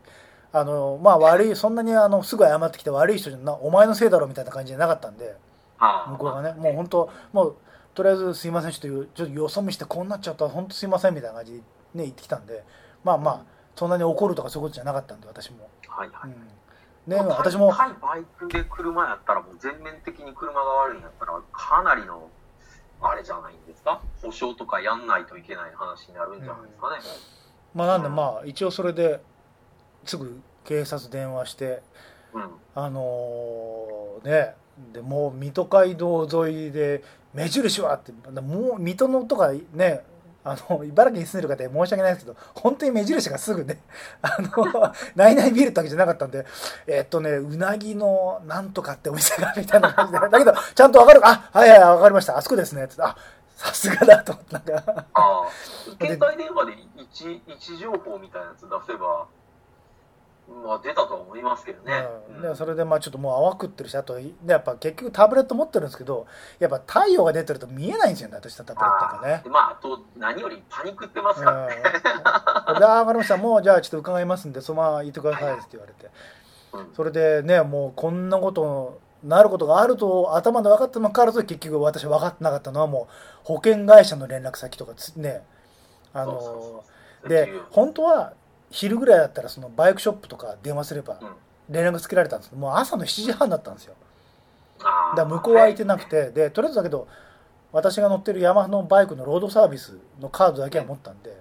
[0.52, 5.36] あのまあ悪いそんなにあのすぐ謝ってきて悪い人じゃなお前のせいだろみたいな感じじゃなかったんで
[5.76, 6.10] はあ。
[6.12, 6.52] 向こうがね。
[6.52, 7.56] もう本当もう
[7.96, 12.62] とりあえずすいませんちょっとちょっとよそ見してこうなっちゃったら本当すいませんみたいな感じで、ね、言ってきたんで
[13.02, 13.40] まあまあ
[13.74, 16.30] そんなに怒るとかそういうことじゃなかったんで私も、はいはい。
[16.30, 22.28] うん、ね私も対バイクで車やったらもう全面的に車が悪いんやったらかなりの
[23.00, 24.00] あれじゃないんですか？
[24.22, 26.96] 保証とかやんないといけない話になるんじゃないですかね。
[27.74, 29.20] まあなんでまあ一応それで
[30.04, 31.82] すぐ警察電話して
[32.34, 32.50] うん。
[32.74, 34.54] あのね
[34.92, 37.02] でもう水戸街道沿いで
[37.36, 40.02] 目印はってもう水戸のとかね
[40.42, 43.78] あの茨城に住んでる方に申し訳ないですけど本当に目印がすぐね
[44.22, 46.46] あの ないないビールってわけじゃなかったんで
[46.86, 52.38] えっとねうなぎのなんとかってお店がみたいな感じでだけどちゃんと分かるかあはいはい分かりました。
[52.38, 52.84] あそこですね。
[52.84, 53.16] ってあ
[53.56, 55.06] さすがだと思ってなんか。
[55.14, 55.48] ああ、
[55.98, 59.26] 携帯電話で位置情報みたいなやつ出せば、
[60.48, 62.04] まあ出たとは思いますけどね。
[62.36, 66.26] うん、でそれでまあちょっともう泡食ってるしあとでやっぱ結局タブレット持ってるんですけど
[66.58, 69.40] やっぱ太陽が出てると見えないんですよね私のタブレットがね。
[69.42, 71.74] でまあ、あと、何よりパニックってますからね。
[72.68, 76.10] うん、であー分かりましたもうじゃあちょっと伺いますんでそのまま言ってくださいって言われて。
[76.72, 76.94] うん。
[76.94, 85.42] それでねもうこんなことなることがあると頭で分かったのにもかかわらず結局私分かってなかったのはもう保険会社の連絡先とかつね
[86.12, 86.84] あの
[87.28, 88.34] で本当は
[88.70, 91.28] 昼ぐらいだったらそのバイクショップとか電話すればうん。
[91.68, 93.94] 連絡つけられたんですけどもう朝の7時半だったんですよ。
[94.78, 97.08] だから向こうは空いてなくてでとりあえずだけど
[97.72, 101.40] 私が乗ってるヤマハのバイクのロードサービスのカードだけは持ったんで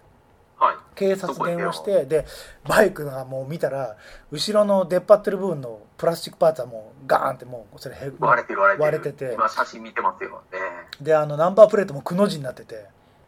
[0.57, 0.75] はい。
[0.95, 2.25] 警察電話してで
[2.67, 3.97] バイクがもう見たら
[4.31, 8.61] 後ろの出っ張ってる部分のプラスチックパーツはもうガーンってもうそれへ割れててる。
[8.61, 9.33] 割れてて。
[9.33, 10.41] 今写真見てますよ。
[10.51, 10.57] え
[11.01, 11.03] え。
[11.03, 12.85] であのナンバープレートもくの字になってて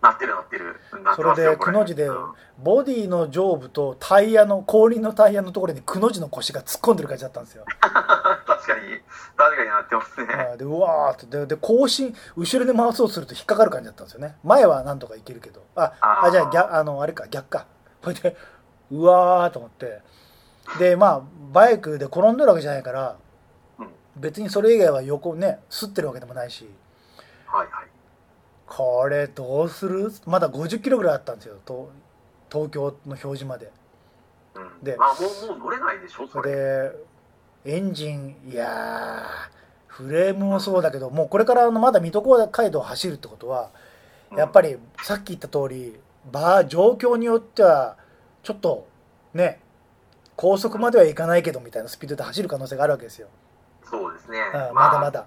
[0.08, 0.76] なってるなってる。
[1.16, 2.34] それでくの字でうん。
[2.60, 7.66] ボディの上部とタイヤの後輪のタイヤのところにくの字の腰が突っ込んでる感じだったんですよ。
[7.80, 9.02] 確かに、
[9.36, 10.34] 確かになってますね。
[10.34, 11.26] はいでうわーって。
[11.26, 14.38] でで後進後ろで回そうとすると引っかかる感じだったんですよね。
[14.44, 15.64] 前はなんとかいけるけど。
[15.76, 15.94] あ
[16.24, 17.66] あじゃあ逆あのあれか逆か。
[18.04, 18.38] これで
[18.92, 20.02] うわーと思って。
[20.80, 23.16] でまあバイクで転んでるわけじゃないから
[23.80, 23.90] うん。
[24.16, 26.70] 別にそれ以外は横ねすってるわけでもないし。
[27.46, 27.87] はいはい。
[28.68, 30.12] これどうする？
[30.26, 31.56] まだ50キロぐらいあったんですよ。
[31.66, 31.90] と
[32.52, 33.72] 東京の表示まで。
[34.56, 36.52] うん、でまあもう、もう乗れないでしょ、そそれ。
[36.52, 36.92] れ
[37.64, 43.72] でエンジンいやーフレームもそうだけどもうこれからあのまだ水戸街道を走るってことは
[44.36, 44.70] やっぱり。
[44.72, 46.00] りさっき言った通り
[46.32, 47.96] 場状況によっては
[48.44, 48.88] ちょっと
[49.34, 49.60] ね
[50.36, 53.28] 高速まではいかないけどみたいなスピードで走る可能性があるわけですよ、
[53.84, 54.40] そうですね。
[54.54, 55.26] うん、まだまだ、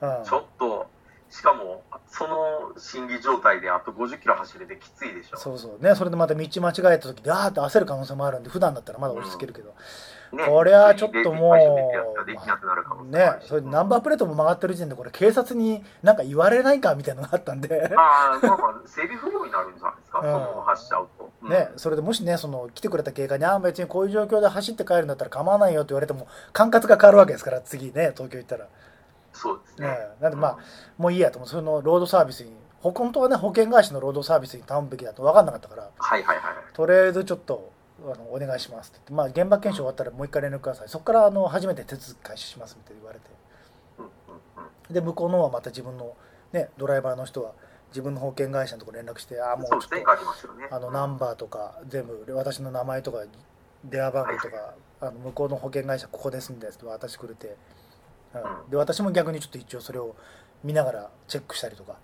[0.00, 0.24] うん。
[0.24, 0.86] ちょっと、
[1.32, 5.38] しかも、その心理状態であと50キロ走れてきついでしょ。
[5.38, 5.82] そうそう。
[5.82, 9.74] ねそれでまた道間違えた時であーって焦る可能性もあるんで普段だったらまだ落ち着けるけど、
[10.32, 10.44] ね。
[10.46, 11.56] これはちょっともう
[13.08, 17.90] ねそれでナンバープレートも曲がってる時点でこれ警察になんか言われないかみたいなのがあったんで。
[17.96, 20.24] ああ、なんか整備不良になるんじゃないですか、うん。
[20.24, 21.32] その走っちゃうと。
[21.44, 21.50] うん。
[21.50, 28.68] ね、それでもしねその来てくれた警官にあ別にこういう状況で走って帰るんだったら構わないよって言われても管轄が変わるわけですから次ね東京行ったら、
[29.32, 29.88] そうですね。
[29.88, 30.58] ね、なんでまあ
[30.98, 31.48] もういいやと思う。
[31.48, 36.54] そのロードサービスにほ本当はね保険会社のロードサービスに頼むべきだと分かんなかったからはいはいはい。
[36.74, 37.72] とりあえずちょっと
[38.04, 40.88] あのお願いしますって言って、まあ、現場検証終わったらもう一回連絡ください。
[40.88, 43.26] そこからあの初めて手続き開始しますみたいに言われて。
[43.98, 44.10] うんうん
[44.88, 44.94] うん。
[44.94, 46.16] で向こうの方はまた自分の、
[46.52, 47.52] ね、ドライバーの人は
[47.90, 50.02] 自分の保険会社のところ連絡してああもうちょっとね。
[50.70, 53.18] あのナンバーとか全部私の名前とか
[53.84, 57.56] 電話番号とかあの向こうの保険会社ここですんですって渡してくれて、
[58.34, 58.40] うん。
[58.40, 60.14] うんで私も逆にちょっと一応それを
[60.64, 61.96] 見ながらチェックしたりとか。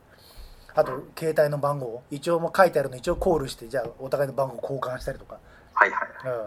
[0.75, 1.11] あとうん。
[1.19, 2.97] 携帯の番号一応もう書いてあるの。
[2.97, 5.39] 一応コールしてじゃあお互いの番号交換したりとか、
[5.75, 6.39] はいはいはい。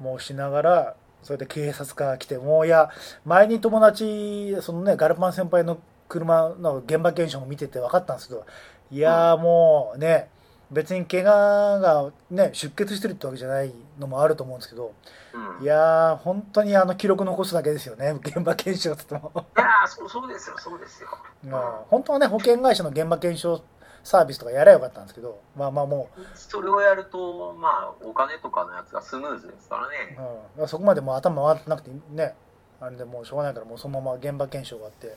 [0.00, 2.90] うん、もうしながらそれで警察が来てもういや
[3.24, 8.44] 前に友達そのねガルパン先輩の車の現場検証も見てて分かったんですけど
[8.90, 10.28] いやーもうね
[10.70, 14.92] 別に怪我がね出血してるってわけじゃないのもあると思うんですけど
[15.34, 21.08] うん、いやー本当にあの記録残すだけですよね 現場検証っても、いやーそうそうですよ、そうですよ。
[21.44, 21.50] うん
[21.90, 23.60] 本当はね保険会社の現場検証
[24.04, 30.16] サービスとかやればよかったんですけどまあまあもそれをやると、まあ、お金とかのやつがスムーズですからね。
[30.56, 32.36] う、うん、そこまでもう頭回ってなくてね。
[32.80, 35.16] あれでもうしょうがないからもうそのまま現場検証があって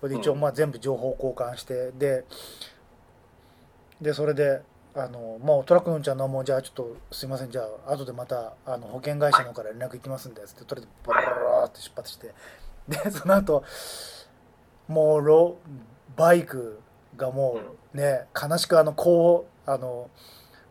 [0.00, 2.24] それで一応まあ全部情報交換してで
[4.00, 4.62] でそれで
[4.96, 7.50] あのもうトラックのうんちゃんのもうじゃあちょっとすいません。
[7.50, 12.34] じゃあ後でまたあの保険会社の方から連絡行きますんでつってとりあえずバラバラバラって出発して。
[12.88, 13.64] でその後
[14.88, 15.56] もうロ
[16.16, 16.80] バイク
[17.16, 17.60] がも
[17.92, 20.08] うね悲しくあのこうあの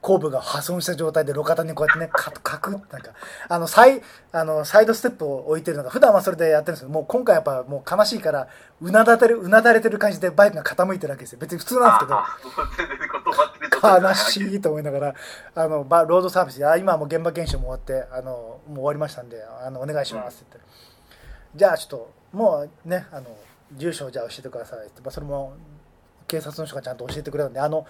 [0.06, 2.90] 後部が破損した状態で路肩にこうやってねカカクなんか
[3.50, 8.48] あのサイあのサイドステップを置いてるのが普段はそれでやってるんですけどもう今回やっぱもう悲しいから
[8.82, 11.40] うなだてるうなだれてる感じでバイクが傾いてるわけですよ。
[11.40, 13.75] 別に普通なんですけど。
[13.86, 15.16] ああもう全然断ってる状態悲しいと思いながら
[15.56, 20.70] あのバロードサービスであ今はもう現場検証も終わってあのもう終わりましたんであのお願いしますって言って、
[21.56, 23.28] じゃあちょっともうねあの
[23.74, 25.54] 住所をじゃあ教えてくださいって、まあ、それも
[26.28, 27.86] 警察の人がちゃんと教えてくれたんであの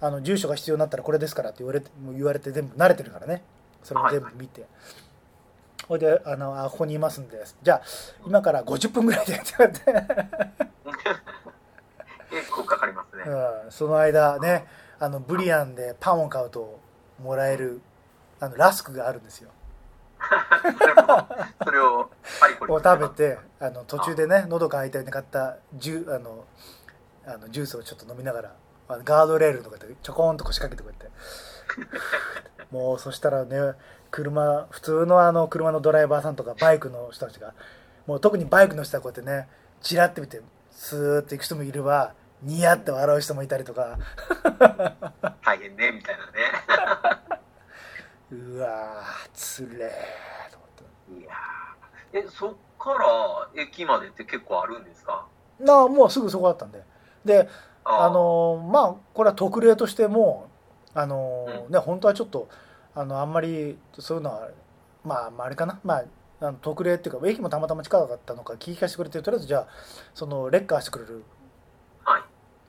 [0.00, 3.42] あの住所が必要になったらこれですからって言われてもう言われて全部慣れてるからね。
[3.82, 4.64] それも全部見て。
[5.86, 7.44] ほいであのあここにいますんで。
[7.62, 7.82] じゃあ
[8.26, 9.80] 今から50分ぐらいでって言われて。
[12.30, 13.24] 結構かかりますね。
[13.26, 14.66] うん、その間ね
[15.00, 16.80] あのブリアンでパンを買うと
[17.22, 17.80] もらえる
[18.40, 19.50] あのラスクがあるんですよ。
[21.64, 22.10] それを
[22.68, 26.44] を食べてあの途中でね喉が開いたように買ったジュあの
[27.24, 28.54] あのジュースをちょっと飲みながら
[28.88, 31.16] あのガードレールとかでちょこんと腰掛けてこうやって。
[32.70, 33.74] もうそしたらね
[34.10, 37.54] 車普通のあの車のドライバーさんとかバイクの人たちが
[38.06, 39.48] もう特にバイクの人はこうやってね
[39.80, 40.40] チラって見て
[40.70, 43.98] スーッと行く人もいればニヤって笑う人もいたりとか。
[45.44, 46.32] 大変ねみたいなね。
[48.30, 51.20] うわーつれーと思って。
[51.20, 52.18] いやー。
[52.20, 55.26] えそっから駅までって結構あるんですか？
[55.58, 56.82] なあもうすぐそこだったんで。
[57.24, 57.48] で
[57.84, 60.48] あのーまあこれは特例としても
[60.94, 62.48] あのーね本当はちょっと
[62.94, 64.48] あのあんまりそういうのは
[65.04, 65.80] まあまああれかな。
[65.82, 66.04] まあ
[66.40, 69.66] あの特例っていうか駅もたまたま近かったのか聞き返してくれてとりあえずじゃあ
[70.14, 71.24] そのレッカーしてくれるはい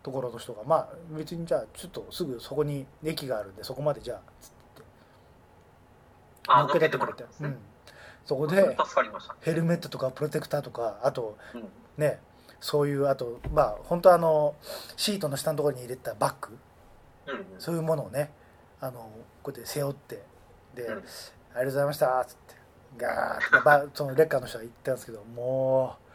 [0.10, 4.84] ところの人がまあ別にじゃあちょっとすぐそこに駅があるんでそこまでじゃあつって
[6.47, 7.55] あ乗っけてってくれて、うん、
[8.26, 8.76] そこで
[9.41, 11.64] ヘルメットとかプロテクターとかあとうん。
[11.97, 12.20] ね
[12.62, 14.55] そういうあとまあ本当はあの
[14.97, 16.57] シートの下のところに入れたバッグ。
[17.28, 17.45] うんうん。
[17.60, 18.32] そういうものをね
[18.82, 19.10] あの
[19.43, 20.24] こうやって背負って
[20.76, 20.93] で「うん。
[20.95, 22.55] ありがとうございました」っつって
[22.97, 26.09] ガーッてばそのレッカーの人が言ったんですけどもう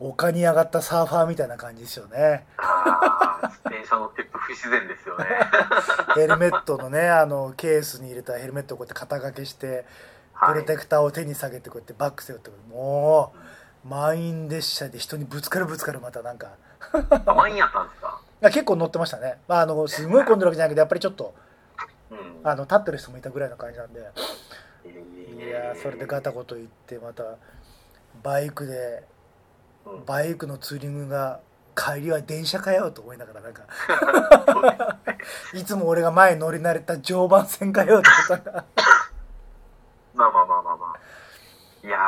[0.00, 2.46] 丘に上がったサーファーみたいな感じですよね。
[2.58, 5.24] ああ、自転車乗ってると不自然ですよね。
[6.16, 9.86] ヘルメットのねあのケースに入れたヘルメットをこうやって肩掛けして
[10.38, 10.54] プはい。
[10.56, 13.32] ロテクターを手に下げてこうやってバック背負っても
[13.84, 16.48] う満員列車で人にぶつかるぶつかるまたなんか。
[17.26, 18.20] あ満員やったんですか？
[18.42, 21.34] あ結構乗ってましたね、まあ、あのすごい混んでるわけじゃないけどやっぱりちょっと
[22.10, 22.40] うん。
[22.42, 24.00] あの立ってる人もいたぐらいの感じなんで。
[24.86, 27.22] えいーやーそれでガタゴト言ってまた
[28.22, 29.13] バイクでうん
[30.06, 31.40] バイクのツーリングが
[31.76, 33.62] 帰りは電車かよと思いながらなんか。
[35.54, 38.64] いつも俺が前に乗り慣れた常磐線かよと思ったら
[40.14, 41.86] まあまあまあまあまあ。
[41.86, 41.98] いや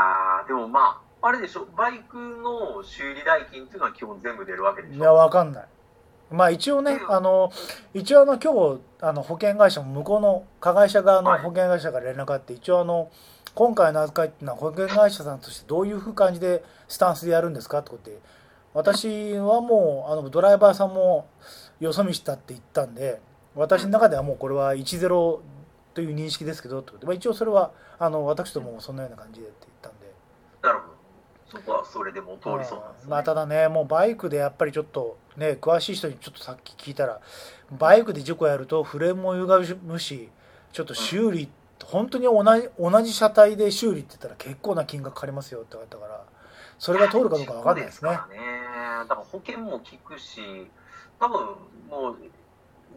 [0.44, 5.16] ー、でもまあ、あれでしょ、バイクの修理代金っていうのは基本全部出るわけでしいやょ。
[5.16, 5.66] わかんない。
[6.30, 7.52] まあ一応ねあの
[7.94, 11.40] 一応あの今日あの保険会社も向こうの加害者側のはい。
[11.42, 13.10] 保険会社から連絡があって一応あの
[13.56, 18.18] 今回の扱いっていうのは保険会社さんとしてどういうふう感じでスタンスでやるんですかってことで
[18.74, 21.26] 私はもうあのドライバーさんも
[21.80, 23.18] よそ見したって言ったんで
[23.54, 25.38] 私の中ではもうこれは10
[25.94, 30.12] という認識ですけどってことで、まあ、一応それはあの私どももそんなような感じでって言ったんで
[30.62, 30.96] なるほど。
[31.48, 33.08] そこはそれでも通りそうなんですね。
[33.08, 37.20] まあただねもうバイクでやっぱりちょっとね詳しい人にちょっとさっき聞いたら
[37.78, 40.28] バイクで事故やるとフレームも歪むし
[40.72, 41.48] ちょっと修理、
[41.84, 46.24] 本当に同じ同じ車体で修理って言ったら結構な金額かかりますよって言われたから
[46.78, 48.46] それが通るかどうか分かんないですねそうからね。
[49.08, 50.40] だから保険も効くし、
[51.20, 51.38] 多分
[51.88, 52.16] もう、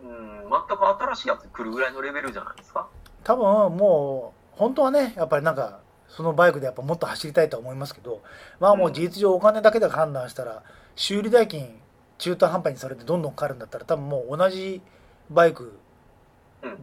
[0.04, 2.88] うん、全く新しいやつ来るぐらいのレベルじゃないですか。
[3.24, 3.44] 多分
[3.78, 8.22] もう本当はねやっぱりなんかそのバイクでやっぱもっと走りたいとは思いますけど
[8.60, 10.64] まあもう事実上お金だけで判断したら
[10.96, 11.80] 修理代金
[12.18, 14.82] 中途半端にされてどんどんかかるんだったら多分もう同じ
[15.30, 15.72] バイクうん。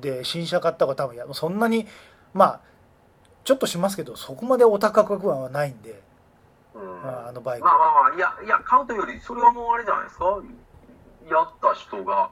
[0.01, 1.87] で新車買った方が多分いやそんなに
[2.35, 2.61] まあ
[3.45, 6.03] ちょっとしますけどそこまでお高くはないんで、
[6.75, 7.03] うん。
[7.03, 7.65] まあ、あのバイク。
[7.65, 10.25] まあまあまあ、いや、いや、買うというより、それはもうあれじゃないですか？
[11.31, 12.31] やった人が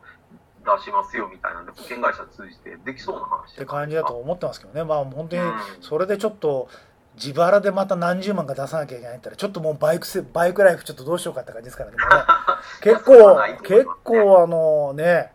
[0.76, 4.82] 出しますよみたいなんで、保険会社通じてできそうな話って感じだと思ってますけどね。
[4.84, 5.53] まあ本当にうん。
[5.80, 6.68] それでちょっと
[7.14, 11.97] 自腹でまた何十万か出さなきゃいけないったらちょっともうバイクせバイクライフちょっとどうしようかって感じですからね
[12.82, 15.32] 結構それはないと思い結構あのね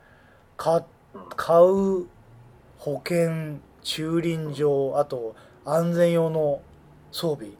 [0.58, 0.84] かうん
[1.36, 2.08] 買う
[2.78, 5.36] 保険駐輪場あと
[5.66, 6.62] 安全用の
[7.12, 7.52] 装備。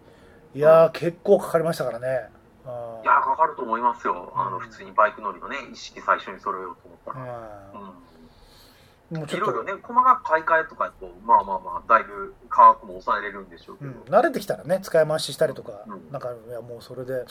[0.56, 2.30] いやー結構かかりましたからね。
[2.66, 4.32] あいや、かかると思いますよ。
[4.36, 7.72] あの、うん普通にバイク乗りのね、一式最初に揃えようと思ったら。
[7.74, 7.82] ーうん。
[7.82, 9.18] うん。
[9.20, 13.92] もうちょっといろいろね、細かく買い替えとかやと、まあまあまあ、だいぶ価格も抑えれるんでしょうけど。
[13.92, 16.12] うん、慣れてきたらね使い回ししたりとか、うん。
[16.12, 17.26] なんかいやもうそれで。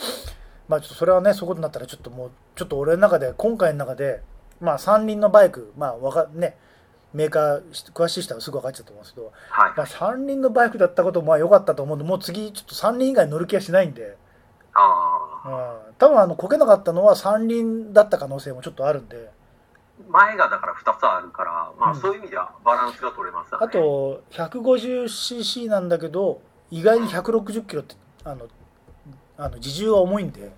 [0.68, 4.22] まあちょっとそれはねそういうことになったらちょっともうちょっと俺の中で今回の中で
[4.60, 6.56] まあ三輪のバイクまあわかね
[7.14, 9.72] メーカー詳しい人はすぐ分かっちゃうと思うんですけど、はい。
[9.76, 14.16] まあ、三輪のバイクだったこともまあ良かったと思うんでもう次ちょっと三輪以外乗る気はしないんで、
[14.74, 15.78] ああ。
[15.88, 19.30] うん、多分あのこけなかったのは三輪だった可能性もちょっとあるんで
[20.08, 23.66] 前がだから2つあるから、まあうんそういう意味ではバランスが取れますよね。
[23.66, 26.40] あと 150cc なんだけど
[26.70, 28.46] 意外に160キロってあの
[29.38, 30.52] あの自重は重いんで。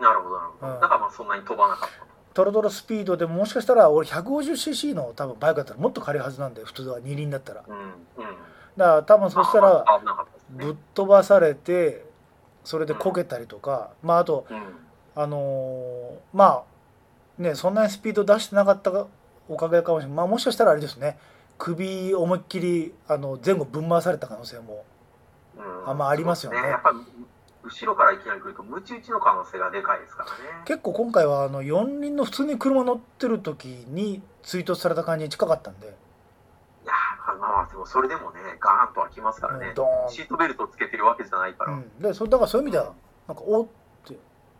[0.00, 0.72] なるほど、なるほど。
[0.74, 2.15] うんだからまあそんなに飛ばなかったと。
[2.36, 7.78] トロトロスピードでももしかしたら俺 150cc の多分バイクだったらもっと軽いはずなんで普通は二輪だったらだかうん。
[7.78, 7.88] うん。
[8.76, 9.84] ら多分そしたら。
[10.50, 12.04] ぶっ飛ばされて
[12.62, 14.62] それでこけたりとかまああとうん。
[15.18, 16.62] あのーま
[17.38, 19.06] あねそんなにスピード出してなかったが
[19.48, 21.18] おかげかもしれないまあもしかしたらあれですね
[21.56, 24.84] 首思いっきりあの前後ぶん回された可能性も
[25.56, 26.96] うんあまあありますよねそうですやっぱり
[27.66, 30.62] 後ろからいきなり来ると、ムチ打ちの可能性がでかいですからね。
[30.64, 35.90] 結構今回はあの4輪の普通に車乗ってる時に追突された感じに近かったんで、い
[36.86, 40.10] やーまあまあ、でもそれでもね、ガーンとはきますからねうんドーン。
[40.12, 41.72] シートベルトつけてるわけじゃないから。
[41.72, 42.94] うん、でそだからそういう意味では
[43.26, 43.68] なんかお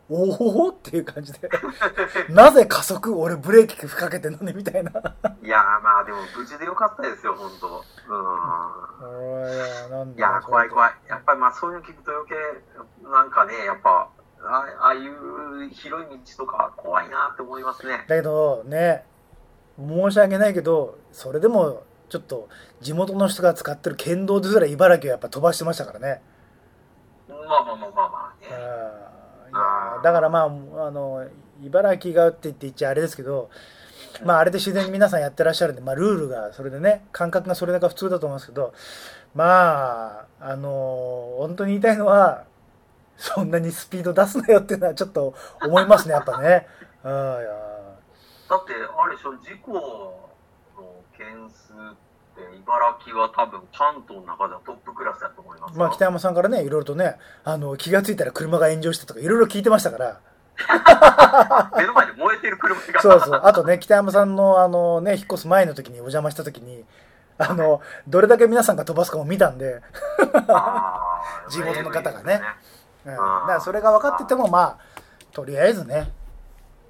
[0.09, 1.49] おおっていう感じで
[2.29, 3.19] なぜ加速？
[3.19, 4.53] 俺ブレーキかけてんのね？
[4.53, 4.93] みたいない
[5.47, 7.67] やーまあでも無事でよかったですよ、本当。
[7.67, 8.17] う
[9.41, 9.53] ん。
[9.53, 10.91] いやなんだいやー怖い怖い。
[11.09, 12.35] やっぱりまあそういうの聞くと余計、
[13.09, 18.05] なんかね、やっぱ、あああいう広い道とか怖いなって思いますね。
[18.07, 19.03] だけどね
[19.77, 22.47] 申し訳ないけどそれでもちょっと
[22.79, 26.21] 地元の人が使ってる県道ですら茨城はやっぱ飛ばしてましたからね、
[27.27, 29.16] まあまあまあまあまあね。
[30.03, 31.27] だからまああの
[31.63, 33.49] 茨城がって言って言っちゃあれですけど
[34.23, 38.73] まああれで自然に皆さんやってらっしゃるんで、まあ、ルールがそれでね感覚がそれだけ普通だと思うんですけど
[39.35, 42.45] まああの本当に言いたいのは
[43.17, 45.33] そんなにスピード出すなよっていうのはちょっと
[45.63, 46.67] 思いますねやっぱね。
[47.03, 47.67] うんいや
[48.49, 51.73] だって、あれでしょ、事故の件数
[52.41, 55.73] 茨城は多分関東の中ではトップクラスだと思います。
[55.73, 55.79] よ。
[55.79, 60.19] まあ、北山さんからねいろいろとねあの気がついたら車が炎上したとかいろいろ聞いてましたから。
[61.77, 63.01] 目の前で燃えてる車が。
[63.01, 63.41] そうそう。
[63.43, 66.83] あとね北山さんのあの、ね、引っ越す前の時にお邪魔した時に
[67.37, 69.81] あのどれだけ皆さんが飛ばすかも見たんで、
[71.49, 72.41] 地元の方がね。
[73.05, 74.77] うん、だからそれが分かっててもまあ
[75.31, 76.11] とりあえずね、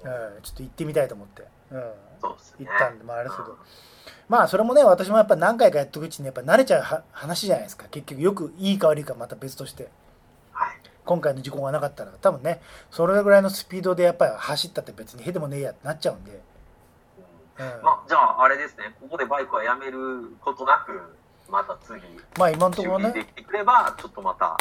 [0.02, 2.66] うん、ちょっと行ってみたいと思って、うん、そうですね。
[2.66, 3.52] 行ったんでまああれですけど。
[3.52, 3.58] うん
[4.28, 7.86] まあそれもね私もやっぱ何回かやっておくうちにやっぱ慣れちゃうは話じゃないですか。
[7.90, 9.88] 結局よくいいか悪いかまた別として。
[10.52, 10.76] はい。
[11.04, 12.12] 今回の事故がなかったら。
[12.20, 12.60] 多分ね
[12.90, 16.40] それぐらいのスピードでやっぱり走ったって別にへでもねえやってなっちゃうんで、
[17.58, 17.66] うん。
[17.66, 19.98] うんまあ、じゃあ、あれですね、ここでバイクはやめる
[20.40, 21.00] ことなく、
[21.50, 22.00] また次、
[22.38, 23.10] まあ今のところね。
[23.12, 24.56] できてくれば、ちょっとまた、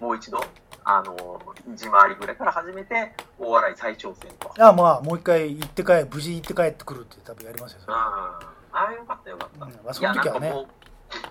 [0.00, 0.40] もう一度、
[0.84, 1.40] あの、
[1.74, 4.52] 地回りぐらいから始めて、大洗再挑戦と。
[4.58, 8.53] あまあもう一回行って帰無事行って帰ってくるって多分やりますよそうん。
[8.74, 9.64] れああ、よかったよかった。
[9.64, 10.66] うんまあその時はねなんかも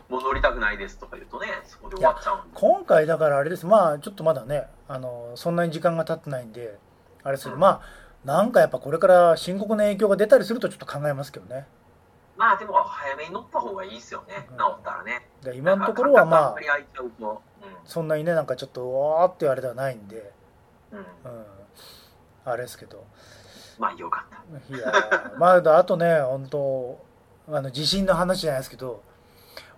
[0.09, 2.39] う、もう乗りたくないですとか言うとね、そこで終わっちゃう。
[2.53, 6.77] 今回だからあれですまあちょっとまだねあのそんなに時間が経ってないんで
[7.23, 11.65] あれですけど、うんまあなんかやっぱこれから深刻な影響が出たりするとちょっと考えますけどね
[12.37, 15.27] まあ、でも、早めに乗った方がいいですよね、うん治ったらね。
[15.43, 17.41] で今のところはまあうと。
[17.85, 20.33] そんなにねなんかちょっとうわーってあれではないんで、
[20.91, 20.99] うん。
[20.99, 21.05] うん。
[21.05, 21.45] うん、
[22.45, 23.05] あれですけど
[23.77, 24.75] まあ、よかった。
[24.75, 27.05] いやーまああとね本当
[27.49, 29.01] あの地震の話じゃないですけど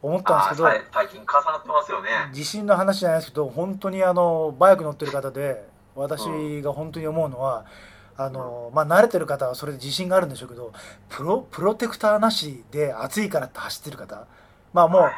[0.01, 2.09] 思ったんですけど最近重なってますよね。
[2.31, 7.65] 地震の話じゃないですけど本当にあのバイク乗ってる方で私が本当に思うのは
[8.17, 10.73] あの、まあ、慣れてる方はそれで自信があるんでしょうけど
[11.09, 14.27] プロプロテクターなしで暑いからって走ってる方
[14.73, 15.11] まあもう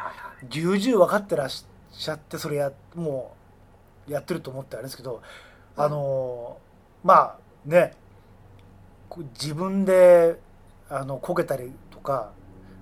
[0.48, 3.34] 重々分かってらっしゃってそれやも
[4.08, 5.20] うやってると思ってあれですけど
[5.76, 6.58] あの
[7.04, 7.36] まあ
[7.66, 7.92] ね
[9.08, 10.38] こ自分で
[10.88, 12.32] あのこけたりとか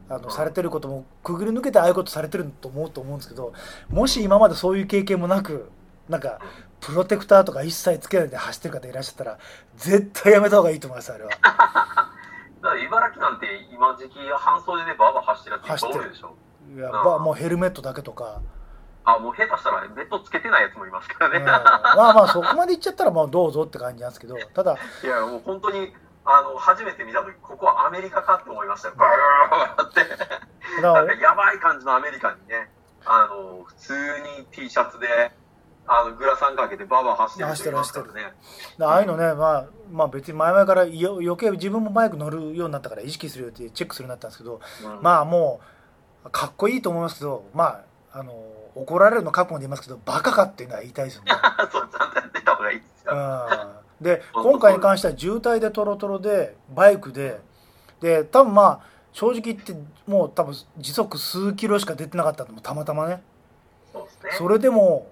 [0.09, 3.53] あのされてることもくぐり抜けてああいうことされてると思うと思うんですけど
[3.89, 5.71] もし今までそういう経験もなく
[6.09, 6.39] なんか
[6.81, 9.39] プロテクターとか一切つけないで走ってる方いらっしゃったら
[9.77, 11.31] 絶対やめた方がいいと思いますあれは。
[11.31, 11.37] だ
[12.71, 16.35] から茨城なんて今時期半袖でバーバー走ってるやついっぱいおるでしょ。
[16.77, 18.41] いやばもうヘルメットだけとか、
[19.05, 21.39] あ、もう下手したらベッドつけてないやつもいますからね。
[21.39, 25.93] うんまあまあそこまで行っちゃったらもうどうぞって感じなんですけどただいや、もう本当に、
[26.27, 28.95] あの、初めて見たとき、ここはアメリカかって思いましたよ。
[28.97, 30.01] バーって。
[30.83, 32.69] なんかやばい感じのアメリカにね、
[33.05, 33.95] あの、普通
[34.39, 35.31] に T シャツで、
[35.87, 38.35] あの、グラサンかけてバーバー走ってる人いますからね。
[38.81, 45.61] ああいうのね、まあ、まあ別に前々からよ余計自分もバイク乗るようになったから意識するよってチェックするようになったんですけど、うんまあも
[46.25, 48.33] うかっこいいと思いますけどまああの
[48.75, 51.33] 怒られるの覚悟で言いますけどバカかっていうのは言いたいですよね。
[51.73, 53.13] そう、ちゃんとやってた方がいいですよ。
[53.13, 57.41] うん、で今回に関しては渋滞でトロトロでバイクで。
[58.01, 58.81] で多分まあ
[59.13, 59.75] 正直言って
[60.07, 62.63] もう多分時速数キロしか出てなかったと思う。
[62.63, 63.23] たまたまね。
[64.37, 65.09] それでも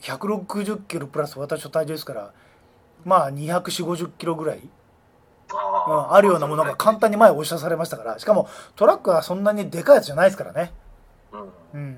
[0.00, 2.32] 160キロプラス私の体重ですから
[3.04, 4.68] まあ24050キロぐらい。
[5.52, 8.18] あうん、あるようなものが簡単に前に押し出されましたから。
[8.18, 10.72] しかもトラックはそんなにでかいやつじゃないですからね、
[11.32, 11.52] うん。
[11.74, 11.96] うん、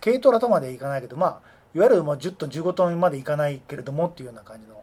[0.00, 1.40] 軽トラとまでいかないけどまあ
[1.74, 4.79] いわゆるまあ10トン15トンまでいかないけれどもっていうような感じの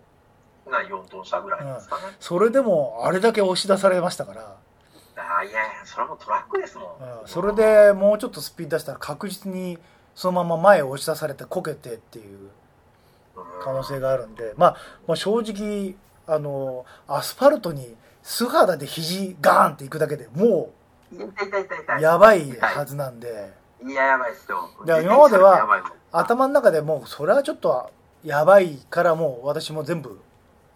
[0.70, 2.02] な4トン車ぐらいですかね。
[2.20, 7.22] それでもあれだけ押し出されましたから、ああ、いやいや、それはもうトラックですもん。
[7.22, 9.78] うん、それでもうちょっとスピード出したら確実に
[10.16, 12.50] そのまま前へ押し出されてこけてっていう
[13.64, 15.96] 可能性があるんで、まあ、まあ正直
[16.28, 20.78] あのアスファルトに素肌で肘ガーンっていくだけでもう
[22.00, 22.02] い。
[22.02, 23.54] やばいはずなんで。
[23.86, 24.70] いや、やばいっすよ。
[24.86, 27.92] 今までは頭の中でもうそれはちょっと
[28.24, 30.20] やばいからもう私も全部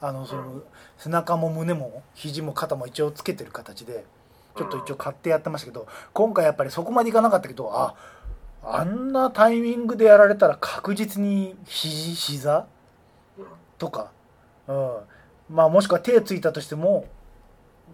[0.02, 0.64] あのその
[0.98, 4.04] 背中も胸も肘も肩も一応つけてる形で
[4.58, 7.96] ちょっと一応買ってやってましたけど今回やっぱりそこまでいかなかったけどあ
[8.64, 12.68] あんなタイミングでやられたら確実に肘膝？
[13.38, 13.46] うん
[13.78, 14.12] とか、
[14.68, 14.98] うん、
[15.50, 17.06] まあもしくは手ついたとしても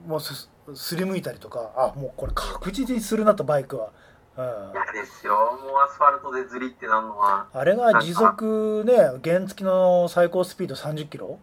[0.06, 3.92] もうすすりむいたりとかあもうこれ確実にするなとバイクは、
[4.38, 5.34] うん、嫌ですよ。
[5.34, 7.48] もうアスファルトでズリってなるのは。
[7.54, 11.28] あれが時速ね原付の最高スピード30キロ？
[11.28, 11.38] うん。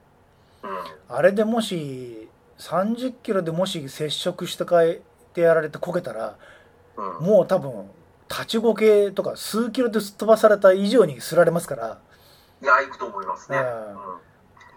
[1.08, 5.00] あれでもし30キロでもし接触してかえ
[5.32, 6.36] てやられてこけたら
[6.96, 7.26] うん。
[7.26, 7.90] もう多分
[8.30, 11.98] 立ちこけとか数キロですっ飛ばされた以上にすられますから。
[12.62, 13.58] いや、行くと思いますね。
[13.58, 13.64] うん。
[13.64, 13.96] うん。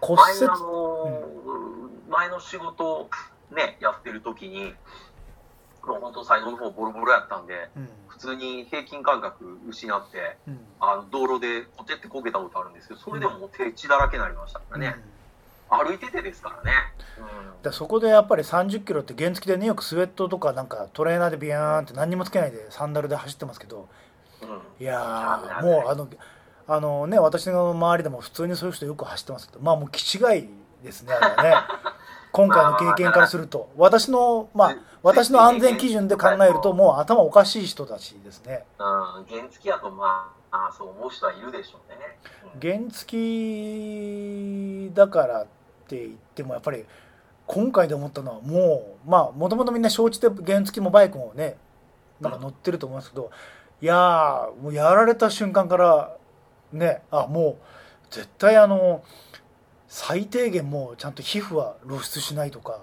[0.00, 3.10] 骨折前の、あのー前の仕事を
[3.54, 4.74] ね、やってる時に、
[5.84, 7.88] もう本当最後の方ボロボロやったんで、うん。
[8.08, 10.58] 普通に平均感覚失って、うん。
[10.80, 14.94] あの道路でポテってこけたことあるんですけど、それでも手血だらけになりましたからね。
[15.12, 15.17] うん
[15.70, 16.72] 歩いててですからね。
[17.62, 23.88] だそこでやっぱり30キロって原付でねよくスウェットとかなんかトレーナーでビヤーンって何にもつけないでサンダルで走ってますけど
[24.42, 24.50] うん。
[24.50, 24.58] うん。
[24.80, 26.08] いやもうあの
[26.66, 30.48] あのね私の周りでも普通にそういう人よく走ってますけどまあもう気違い
[30.84, 31.56] ですねあれはね
[32.30, 42.18] 今回の経験からすると私のまあ私の安全基準で考えるともう頭おかしい人たちですねうん、原付やとまあ、あそう思う人はいるでしょうね。
[42.54, 43.16] うん原付
[44.94, 45.46] だからっ
[45.88, 46.84] て言ってもやっぱり
[47.46, 51.56] 今回で思ったのはもうまあもともとみんな承知で原付もバイクもね
[52.20, 53.30] なんか乗ってると思いますけど、
[53.80, 56.16] いやーもうやられた瞬間から
[56.72, 59.02] ねあもう絶対あの
[59.86, 62.80] 最低限もうちゃんと皮膚は露出しないとか。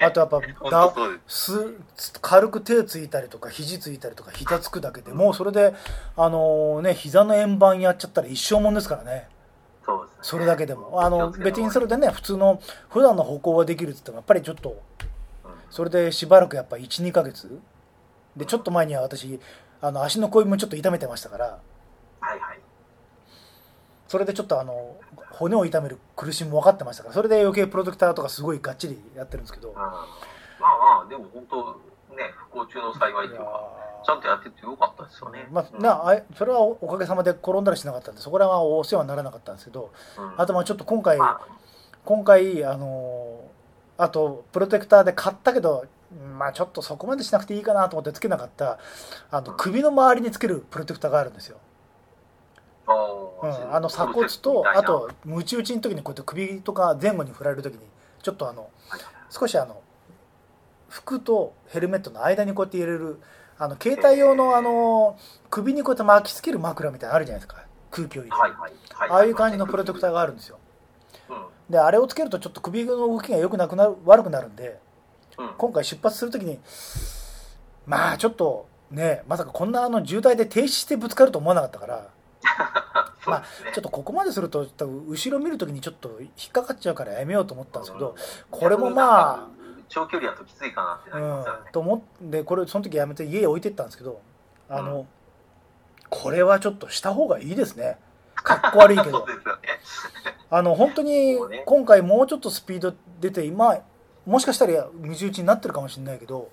[0.00, 0.94] あとやっぱ本だ。
[1.26, 1.74] す
[2.22, 5.74] 軽く手ついたりとか肘ついたりとか膝つくだけでもうそれで
[6.16, 9.28] あのね膝の円盤やっちゃったら一生もんですからね
[10.22, 11.02] それだけでも。
[11.02, 14.80] あの別にそれでね普通の普段の歩行はできるっつってもやっぱりちょっと
[15.44, 15.50] うん。
[15.70, 17.60] それでしばらくやっぱ12ヶ月
[18.36, 19.38] でちょっと前には私
[19.80, 21.44] あの足の小指もちょっと痛めてましたから。
[22.20, 22.60] はいはい。
[24.08, 24.96] それでちょっとあの
[25.30, 27.14] 骨を痛める苦しみも分かってましたから。
[27.14, 29.70] それで余計プロテクターとかすごいがっちりやってるんですけど。
[29.70, 29.74] うん。
[29.74, 33.68] まあまあ、でも本当、ね、不幸中の幸いというか、
[34.04, 35.46] ちゃんとやっててよかったですよね。
[35.50, 35.76] まうん。
[35.76, 40.34] あ、なあそれはおかげさまで転んだりしなかったんでそこらはお世話にならなかったんですけどうん。
[40.36, 41.40] あとまあちょっと今回まあ。
[42.04, 43.40] 今回あの
[43.96, 45.84] あとプロテクターで買ったけど
[46.36, 48.78] まあちょっとそこまでしなくていいかなと思ってつけなかった
[49.30, 51.58] あの首の周りにつけるプロテクターがあるんですよ、
[52.86, 57.80] あうーん、あの鎖骨とあとムチ打ちの時にこうやって首とか前後に振られる時に
[58.22, 59.00] ちょっとあのはい。
[59.30, 59.80] 少しあの
[60.88, 63.18] 服とヘルメットの間にこうやって入れる
[63.58, 65.18] あの携帯用のあの
[65.50, 68.54] 首にこうやって巻きつける枕みたいなのあるじゃないですか空気を入れる。
[69.10, 70.58] ああいう感じのプロテクターがあるんですよ
[71.28, 71.44] うん。
[71.70, 74.78] であれをつけるとちょっと首の動きが良くなくなる悪くなるんで
[75.38, 75.50] うん。
[75.56, 76.58] 今回出発するときに
[77.86, 82.08] まあちょっとねまさかこんなあの渋滞で停止してぶつかると思わなかったから
[83.24, 83.72] そうですね。
[83.74, 88.14] ちょっとここまですると多分後ろ見るときにちょっと引っかかっちゃうからやめようと思ったんですけど、うん
[88.50, 89.61] これもまあ
[89.92, 91.58] 長距離だときついかなってなりますよね。
[91.66, 91.72] うん、。
[91.72, 94.20] と思ってこれその時やめて家へ置いてったんですけど
[94.68, 95.06] あの、
[96.08, 97.98] これはちょっとした方がいいですね。
[98.34, 99.62] かっこ悪いけ そうどですよね。
[100.50, 103.78] あの本当に今回もうちょっとスピード出て今
[104.26, 106.50] もしかしたら水打ちになってるかもしれないけど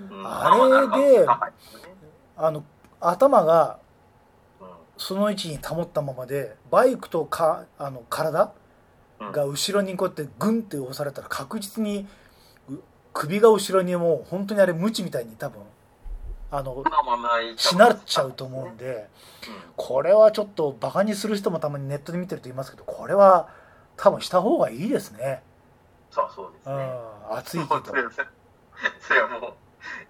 [0.00, 0.22] うん。
[0.24, 1.40] あれでま
[2.36, 2.64] あの
[3.00, 3.78] 頭が
[4.60, 4.66] うん
[4.96, 8.52] その位置に保ったままでバイクとかあの体
[9.20, 12.06] うんが後ろにこうやってグンって押されたら確実にう
[13.12, 15.60] 首が後ろにもう本当にあれムチみたいに多分
[16.52, 16.82] あの
[17.56, 19.06] しなっちゃうと思うんでうん。
[19.76, 23.48] これはちょっとバカにする人もたまにネットで見てると言いますけどこれは
[23.96, 25.42] 多分した方がいいですね。
[26.10, 26.84] そうそうですうね。
[26.84, 27.82] ん暑いけど
[29.00, 29.52] それはもう、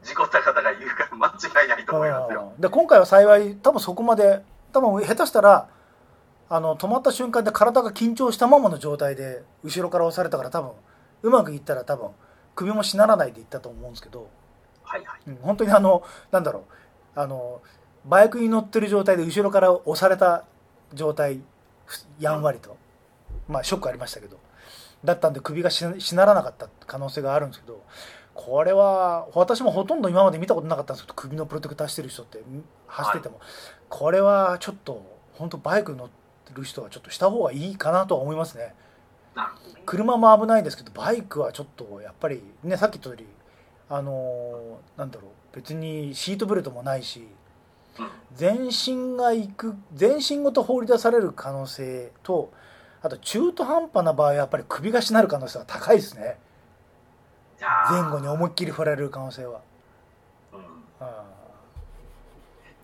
[0.03, 2.53] 事故った方が言うから間違いないと思いますよ。
[2.55, 2.61] うん。
[2.61, 4.43] で今回は幸い多分そこまで
[4.73, 5.69] 多分下手したら
[6.49, 10.71] あの止まった瞬間で体が緊張したままの状態で後ろから押されたから多分
[11.23, 12.09] うまくいったら多分
[12.61, 14.29] 首もしならないでいったと思うんですけど、
[14.83, 15.21] はいはい。
[15.29, 16.65] うん本当にあのなんだろ
[17.17, 17.63] うあの
[18.05, 20.45] バイクに乗ってる状態で後ろから押された
[20.93, 21.41] 状態
[21.87, 22.77] ふやんわりと、
[23.49, 24.39] まあショックありましたけど
[25.05, 27.83] だったんで首がししならなかった可能性があるんですけど
[28.35, 32.43] これは私もほとんど今まで見たことなかったんですけど首のプロテクターしてる人ってん
[32.87, 33.41] 走ってても、
[33.89, 35.03] これはちょっと
[35.35, 38.75] 本当バイク乗ってる人はちょっとした方がいいかなとは思いますね。
[39.87, 43.27] 車も危ないですけどバイクはちょっとやっぱりねさっき言った通り
[43.89, 47.27] あのーなんだろう別にシートベルトもないし
[47.99, 52.53] うん全身が行く全身ごと放り出される可能性と
[53.03, 56.39] あと中途半端な場合はやっぱり首がしなる可能性は高いですね。
[57.91, 59.61] 前後に思いっきり振られる可能性は、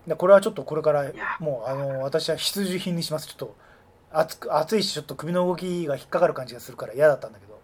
[0.07, 0.17] うん。
[0.17, 1.13] これはちょっとこれからや。
[1.39, 3.27] もうあの私は必需品にします。
[3.27, 3.55] ちょっと
[4.19, 7.59] 熱く熱いしちょっと首の動きが引っかかる感じがするから嫌だったんだけど、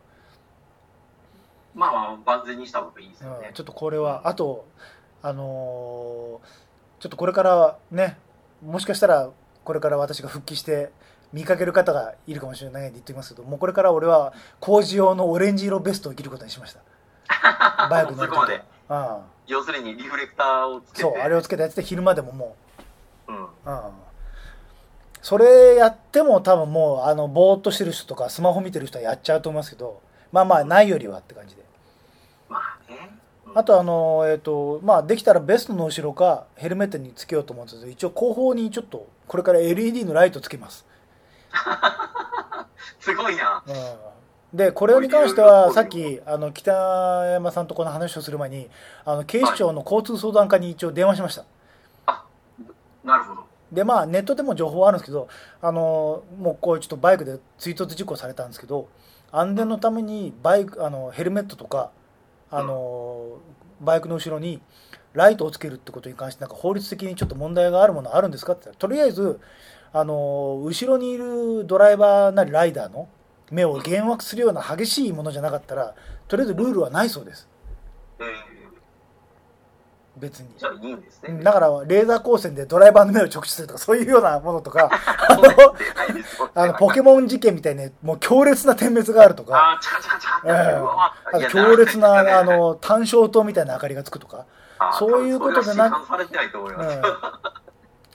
[1.73, 3.47] まあまあ万全にした方がいいですよね。
[3.47, 4.65] うん、ちょっとこれはあと
[5.21, 6.63] あのー
[7.03, 8.17] ちょっとこれからね
[8.65, 9.29] もしかしたら
[9.65, 10.89] これから私が復帰して
[11.33, 16.79] 見かける方がいるかもしれないんで言っておきますけどもうこれから俺は工事用のオレンジ色ベストを着ることにしました。
[17.89, 18.63] バイクまで。
[18.87, 21.01] は要するにリフレクターをつうん、けて。
[21.01, 22.55] そうあれをつけたやつで昼間でもも
[23.27, 23.33] う。
[23.33, 23.35] ん。
[23.35, 23.47] う、うん、
[25.23, 30.01] それやっても多分もうあのぼーっとしてる人とかスマホ見てる人はやっちゃうと思いますけど
[30.33, 31.63] まあまあないよりはって感じで。
[32.49, 32.59] ま
[33.55, 40.85] あとあのえっ、とまあできたらベストの後ろかヘルメットにつけようと思うんですけど一応後方にちょっとこれから LED のライトつけます、
[42.99, 43.63] すごいな。
[43.65, 48.69] うん、でこれに関してはさっきあの北山さんとこの話をする前に
[49.05, 51.45] あの警視庁の交通相談課に一応電話しました。
[53.05, 55.27] なるほどでまあネットでも情報あるんですけど
[55.61, 58.87] あのもうこうちょっとバイクで追突事故されたんですけど
[59.31, 61.91] 安全のためにバイクあのヘルメットとか
[62.51, 63.39] あの、
[63.81, 64.61] バイクの後ろに
[65.13, 69.39] ライトをつけるってことに関してなんか法律的にちょっと問題があるものあるんですかって言ったらとりあえず
[69.91, 73.09] あの後ろにいるドライバーなりライダーの
[73.51, 75.95] 目を幻惑するような激しいものじゃなかったら
[76.27, 77.47] とりあえずルールはないそうです。
[78.19, 78.52] えー
[80.17, 80.49] 別に。
[80.57, 81.43] じゃあいいんですね。
[81.43, 84.89] だからレーザー光線でドライバーの目を直視するとかそういうようなものとか
[86.53, 89.79] あの ポケモン事件みたいにもう強烈な点滅があるとか。
[91.49, 94.45] 強烈なあの単焦灯みたいな明かりがつくとか、
[94.91, 97.03] そういうことでななされてないと思います、うん、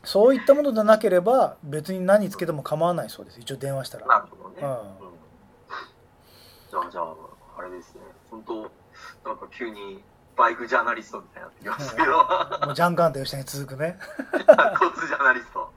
[0.04, 3.40] そういったものでなければ別に何つけても構わないそうです。
[3.40, 4.56] 一応電話したら、なるほどね、
[6.70, 7.14] じゃあじゃあ
[7.58, 8.00] あれですね。
[8.30, 8.54] 本当
[9.28, 10.02] なんか急に
[10.38, 12.12] バイクジャーナリストみたいになってきましたけど、
[12.66, 13.98] もうジャンカンと吉田に続くね。
[14.30, 14.46] 交
[14.92, 15.72] 通ジャーナリスト。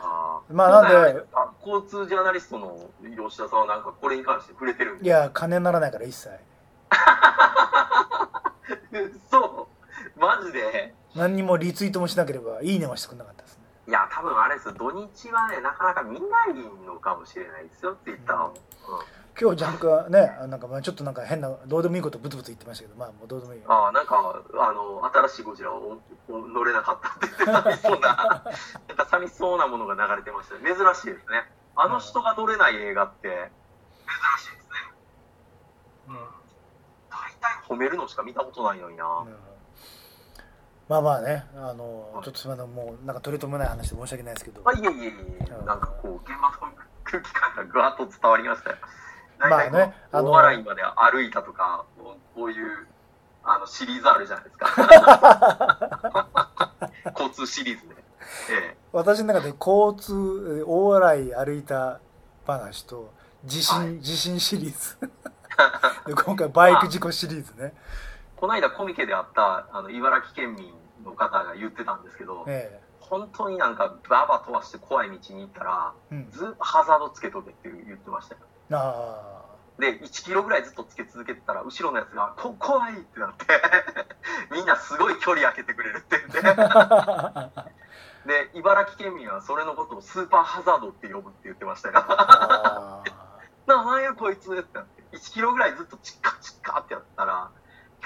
[0.00, 0.54] あー。
[0.54, 6.30] まあなんであ交通ジャーナリストの吉田さんはなんかこれに関して触れてるんいでや金にならないから一切。
[9.30, 9.68] そ
[10.16, 10.20] う。
[10.20, 10.94] マジで？
[11.14, 13.56] 何にもリツイートもしなければいいねもしてくれなかったです。
[13.56, 13.57] ね
[13.88, 14.68] いや多分あれです。
[14.68, 16.54] よ土日はねなかなか見ない
[16.86, 18.54] のかもしれないですよツイッターを、うん。
[19.40, 23.60] 今日ジャンクはねなんかまあちょっとなんか変などうでもいいことブツブツ言ってましたけどまあもうどうでもいい。
[23.60, 28.42] よああなんかあの新しいゴジラをお乗れなかったって言って寂しそうな
[28.88, 30.60] なんか寂しそうなものが流れてましたね。
[30.68, 31.48] 珍しいですね。
[31.74, 33.50] あの人が乗れない映画って
[34.04, 34.76] 珍しいですね。
[36.08, 36.14] うん。
[37.08, 39.34] 大体褒めるのしか見たことないのにな、うん
[40.88, 44.62] まあまあねあのちょっとすみませんもうなんか取り留めない話で申し訳ないですけど。
[44.64, 45.66] まあいえいえいえうん。
[45.66, 46.72] なんかこう現場の
[47.04, 48.76] 空気感がぐわっと伝わりましたよ
[49.38, 51.84] まあねあの大洗まで歩いたとか
[52.34, 52.86] こういう
[53.44, 54.68] あのシリーズあるじゃないですか。
[57.18, 57.94] 交通シリーズね
[58.50, 58.76] ええ。
[58.92, 60.12] 私の中で交通
[60.60, 62.00] えー大洗歩いた
[62.46, 63.12] 話と
[63.44, 64.00] 地震、はい。
[64.00, 64.98] 地震シリーズ。
[66.06, 67.74] で今回バイク事故シリーズね
[68.40, 70.72] この間コミケであったあの茨城県民
[71.04, 76.30] の方が言ってたんですけど、え本当になんかバーバー飛ばして怖い道に行ったらえうん。
[76.30, 78.40] ずハザードつけとけって言ってましたよ。
[78.72, 79.44] あ
[79.78, 83.46] で1キロぐらいずっとつけ続けてたら後ろのやつが「こ怖い!」ってなって
[84.52, 86.62] みんなすごい距離空けてくれるって言って。
[86.62, 87.50] あ
[88.26, 91.94] で茨城県民はそれのことをスーパーハザードって呼ぶって言ってましたよ。
[91.96, 93.02] あ
[93.66, 97.50] ななんやこいつってなって1キロぐらいずっとチッカチッカってやったら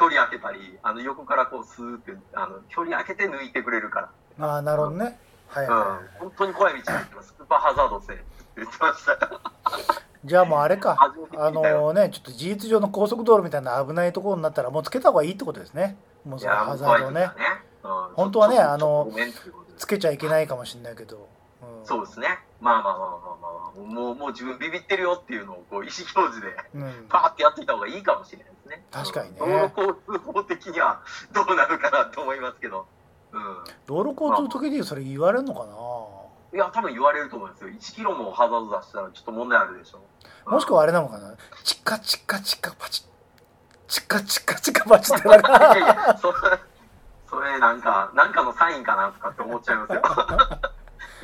[0.02, 4.46] 距離空けたりあの横からこうスーってあの距離空けて抜いてくれるから。
[4.46, 5.16] ーあーなるほどね。
[5.46, 5.88] はいうんはい。
[5.88, 7.28] はい、本当に怖い道に行ってます。
[7.28, 8.24] スーパーハザードせえって
[8.56, 9.40] 言ってました。
[10.24, 10.96] じゃあもうあれか。
[11.36, 15.96] あのねちょっと事実上の高速道路みたいな危ないところになったらもうつけた方がいいってことですね。
[16.24, 17.32] もうそのハザードをねね。
[17.84, 17.90] うん。
[18.14, 19.08] 本当はねあの
[19.76, 21.22] つけちゃいけないかもしれないけど、うん、
[21.84, 22.38] そうですね。
[22.60, 28.84] まあまあまあまあまあまあ、もう、もう自分ビビってるよっていうのをこう意思表示でうん、パーってやっていた方がいいかもしれないですね。
[28.90, 31.02] 確かにねうん道路交通法的には
[31.32, 32.86] どうなるかなと思いますけど。
[33.32, 33.64] うん。
[33.86, 35.66] 道路交通時でそれ言われるのか
[36.54, 37.70] いや、多分言われると思うんですよ。
[37.70, 40.00] 1キロもハザード出したらちょっと問題あるでしょ。
[40.46, 41.34] なもしくはあれなのかな？
[41.64, 43.04] チカチカチカパチ
[43.88, 46.34] チカチカチカパチってなんかそれ、
[47.28, 50.02] それなんか、なんかのサインかなとかって思っちゃいますよ。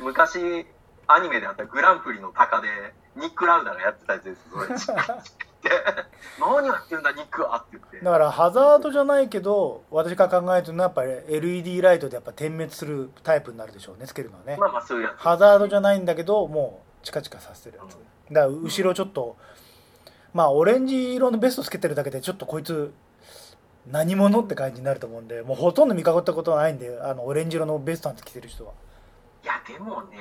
[0.01, 0.65] 昔、
[1.07, 2.67] アニメであったグランプリの鷹で、
[3.15, 4.41] ニック・ラウダがやってたやつです。
[4.51, 4.67] それ、
[6.39, 8.05] 何やってんだ、ニックはって言って、で。
[8.05, 15.21] だからハザードじゃないけど私が考えてるのはやっぱり LED ライトでやっぱ点滅するタイプになるでしょうねつけるのはねまあまあそういうやつ。
[15.21, 17.97] ハザードじゃないんだけどもうチカチカさせてるやつ
[18.31, 19.35] だから後ろちょっと
[20.33, 22.93] まあオレンジ色のベストつけてるだけでちょっとこいつ
[23.87, 28.73] 何者って感じになると思うんでもうほとんど見かけたことはないんであのオレンジ色のベストなんて着てる人は
[29.73, 30.17] でもね、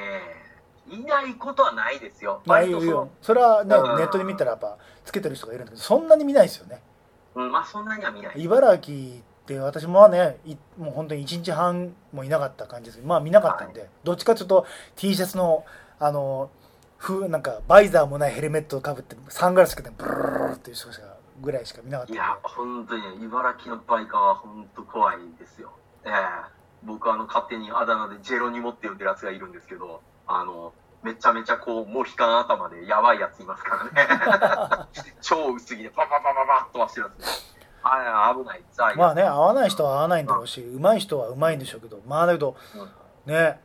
[0.90, 2.42] いないことはないですよ。
[2.46, 6.82] まあいよそれはねうんネットで見たらやっぱつけてる人がいるんだけどそんなに見ないですよね
[7.34, 8.42] うん、まあそんなには見ない。
[8.42, 15.64] 茨城って私もねいもう本当に1日半もいなかった感じですまあ見なかったんで、どっちかというと T シャツの
[15.98, 16.50] あの
[16.96, 25.70] ふなんかバイザーもないヘルメットをかぶってサングラスつけてブルルルルっていう人しかぐらいしか見なかったいや、本当にね、茨城のバイカーは本当怖いですよ。
[26.04, 30.72] ええ僕はあの勝手にあだ名でジェロニモって呼んでるやつがいるんですけど、あの、
[31.02, 34.88] めちゃめちゃこう、モヒカン頭でやばいやついますからね。
[35.20, 37.58] 超薄着でパパパパパッと走るやつね。
[37.82, 38.64] あれ危ない。
[38.96, 42.56] まあね合わない人は合わないんだろうし上手い人は上手いんでしょうけどまあだけど
[43.26, 43.60] ね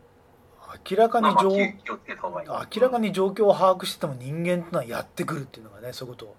[0.90, 1.50] 明らかにまあまあ状。
[1.52, 6.36] 明らかに状況を把握してても人間っていうのはやってくるっていうのがねそういうこ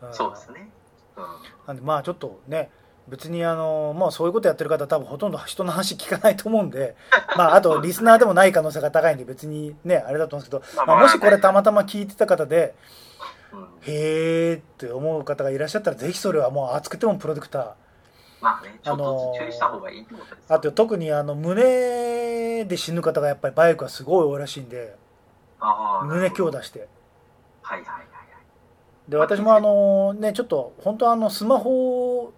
[0.00, 0.70] と、んそうですね。
[1.16, 1.24] うん。
[1.66, 2.70] なんでまあちょっとね
[3.08, 6.96] 別にあのまあそういうことやってる方多分ほとんど人の話聞かないと思うんで
[7.36, 12.74] まああとリスナーでもない可能性が高いんで別にねあれだと思うんですけど、まあ、もしこれたまたま聞いてた方で
[13.52, 13.68] うん。
[13.82, 17.72] へーって思う方がいらっしゃったらぜひそれはもう熱くてもプロデクター。
[18.40, 24.96] まあね、ちょっと注意した方がいいってことですよあと特にあの胸で死ぬ方がやっぱりバイクはすごい多いらしいんで
[26.04, 26.88] 胸強打して。
[27.62, 29.10] はいはいはいはい。
[29.10, 32.34] で私もあのねちょっと本当はあのスマホ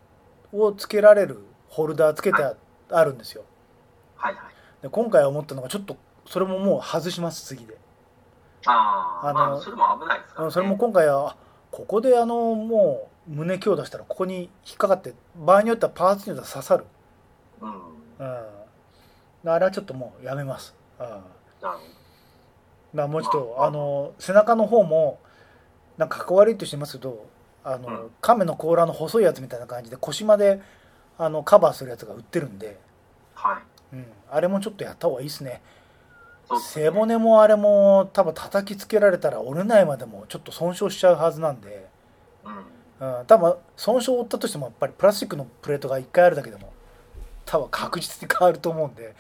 [0.53, 2.55] をつけられるホルダーつけてあ
[2.91, 3.45] あるんですよ。
[4.17, 4.45] はいはい。
[4.83, 7.77] で今回思ったのがちょっとそれももう外します次で。
[8.67, 10.47] ああ、あのまあ、それも危ないですから、ね。
[10.47, 11.37] うんそれも今回はあ
[11.71, 16.85] ここであのもう胸強打したらここに引っかかって場合によってはパーツによっては刺さる、
[17.61, 17.73] うん。
[18.19, 21.21] うん、あれはちょっともうやめます、うん、なる
[21.61, 21.77] ほ
[22.95, 25.19] らもうちょっとまああの背中の方も
[25.99, 27.27] なんかかっこ悪いとしてますけど
[27.67, 28.11] あの、うん。
[28.21, 30.61] 亀の甲羅の細いやつみたいな感じで腰まで
[31.19, 32.79] あのカバーするやつが売ってるんで、
[33.35, 33.59] どは
[33.93, 33.97] い。
[33.97, 35.51] うん、あれもちょっとやった方がいいですね。
[35.51, 35.63] ね。
[36.61, 41.89] 背骨もあれも多分叩きつけられたら折れないまでもちょっと損傷しちゃうはずなんで、
[43.01, 43.19] うん。
[43.19, 46.73] うん、多分損傷を負ったとしてもやっぱりプラスチックのプレートが1回あるだけでも
[47.45, 49.17] 多分確実に変わると思うんで。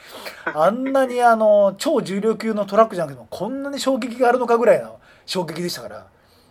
[0.55, 6.07] あんなにあの超重量級のトラックじゃなくてもこんなに衝撃があるのかぐらいの衝撃でしたから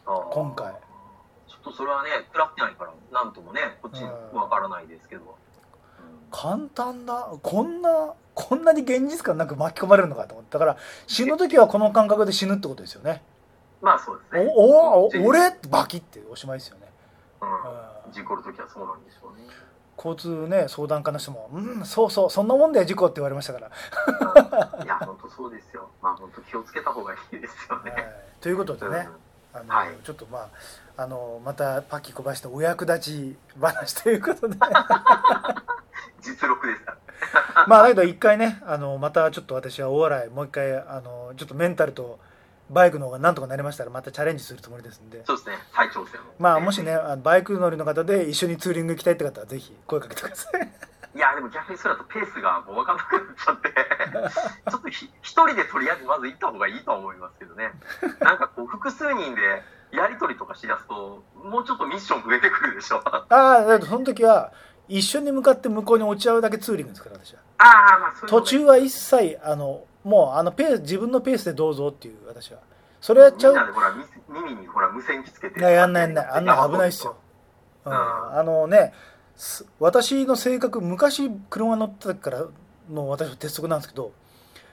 [0.06, 0.74] 今回
[1.66, 5.22] とそれはね、食らってないから、なんともね、こっちうんわからないですけど。
[5.22, 5.36] うん
[6.32, 13.24] 簡単だこんなこんなに現実感なく巻き込まれるのかと思っただから死ぬ時はこの感覚で死ぬってことですよね
[13.82, 14.52] まあそうですね。
[14.54, 15.40] おお俺
[15.70, 16.92] バキっておしまいですよね、
[17.42, 18.12] ううんん。
[18.12, 19.48] 事故るときはそうなんでしょうね。
[19.98, 25.88] 交通ね相談家の人も「うんそうそうそんなもんだよ事故」って言われましたから、いや、本当そうですよ。
[26.02, 27.92] まあ本当気をつけた方がいいですよね。
[27.92, 28.06] はい
[28.42, 29.08] ということでね、
[29.56, 29.90] あのはい。
[30.04, 30.50] ちょっとま
[30.98, 34.58] ああのまたパッキー小林のお役立ち話ということで。
[36.22, 36.98] 実力ですから。
[37.68, 42.20] まあだけど一回ねあのまたちょっと私はお笑いもう一回あのちょっとメンタルと
[42.70, 45.24] バイクの方がなんとかなりましたらまたチャレンジするつもりですんで。
[45.26, 46.24] そうですね、再挑戦を。
[46.40, 50.72] まあもしねバイク乗りの方で一緒にツーリング行きたいって方はぜひ声かけてください
[51.16, 53.72] いや、でも逆にそれだとペースがもう分かんなくなっちゃって、
[54.70, 57.72] ちょっとひ一人でとりあえずまず行った方がいいとは思いますけどね。
[58.20, 63.02] なんかこう、複数人でやりとりとかしだすと、もうちょっとミッション増えてくるでしょ。
[63.06, 64.52] あああだけどその時は
[64.90, 67.40] 一緒に向かって向こうに落ち合うだけツーリングですから私は。
[67.60, 72.60] あ、まあそういう途中は一切あのもうあのペース自分のペースでどうぞっていう私は。
[73.00, 73.54] それやっちゃう。
[73.54, 74.04] みんなでほら、み
[74.42, 75.60] 耳にほら、無線機つけて。
[75.60, 77.16] いややんないやんないあんなの危ないっすよ、
[77.86, 79.15] うん、あのねす
[79.80, 82.46] 私の性格昔車乗った時から
[82.90, 84.12] の私は鉄則なんですけど、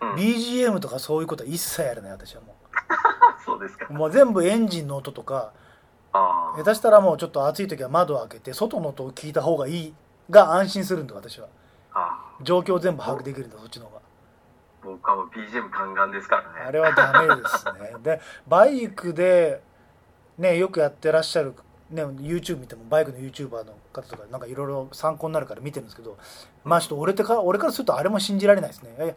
[0.01, 0.15] うん。
[0.15, 2.55] BGM とかそういうことは一切やらない私はも
[3.45, 3.93] そうですかう。
[3.93, 5.53] もう全部エンジンの音とか
[6.13, 9.95] あ下手したらもうちょっと暑い時は窓を開けて外の音を聞いた方がいい
[10.31, 11.49] が安心するんで私は
[11.95, 12.37] あ。
[12.43, 14.03] 状況を全部把握できるんだそっちの方が
[14.85, 16.49] 僕はもう BGM ガンガンですからね。
[16.67, 19.63] あれはダメですね でバイクで
[20.39, 21.55] ねよくやってらっしゃる、
[21.91, 26.19] ね、YouTube 見てもバイクの YouTuber の方とかなんかいろいろ参考になるから見てるんですけど
[26.65, 28.95] まあちょっと俺てか俺からするとあれも信じられないですね。
[28.97, 29.15] いやいや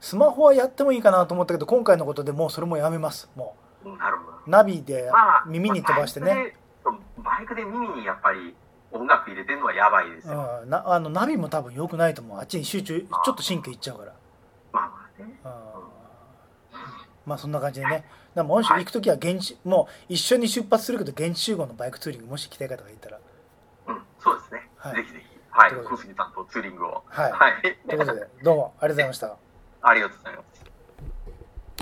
[0.00, 3.30] スマホはやってもいいかなと思ったけど今回のことでもうそれもやめます。
[3.36, 3.88] もう。
[3.88, 4.38] んなるほど。
[4.46, 7.22] うナビでまあ、耳に飛ばしてね、バイクで。
[7.22, 8.54] バイクで耳にやっぱり
[8.92, 10.60] 音楽入れてるのはやばいですよ。
[10.62, 12.38] うん、なあのナビも多分良くないと思う。
[12.38, 14.12] あっちに集中ちょっと神経いっちゃうから。
[14.72, 15.40] まあまあね。
[15.44, 15.52] うん。
[17.26, 17.92] まあそんな感じでね。
[17.92, 23.18] だからもし行く時は現地もう一緒に出発するけど現地集合のバイクツーリングもし行きたい方がいたら。
[23.18, 23.22] うん、
[24.20, 24.50] そうです
[24.80, 24.96] はい。
[24.96, 25.72] ぜひぜひ、はい。
[25.72, 27.02] 小杉さんとツーリングを。
[27.06, 27.32] はい。
[27.32, 27.62] はい。
[27.88, 29.36] ということでどうもありがとうございました。
[29.82, 30.49] ありがとうございます。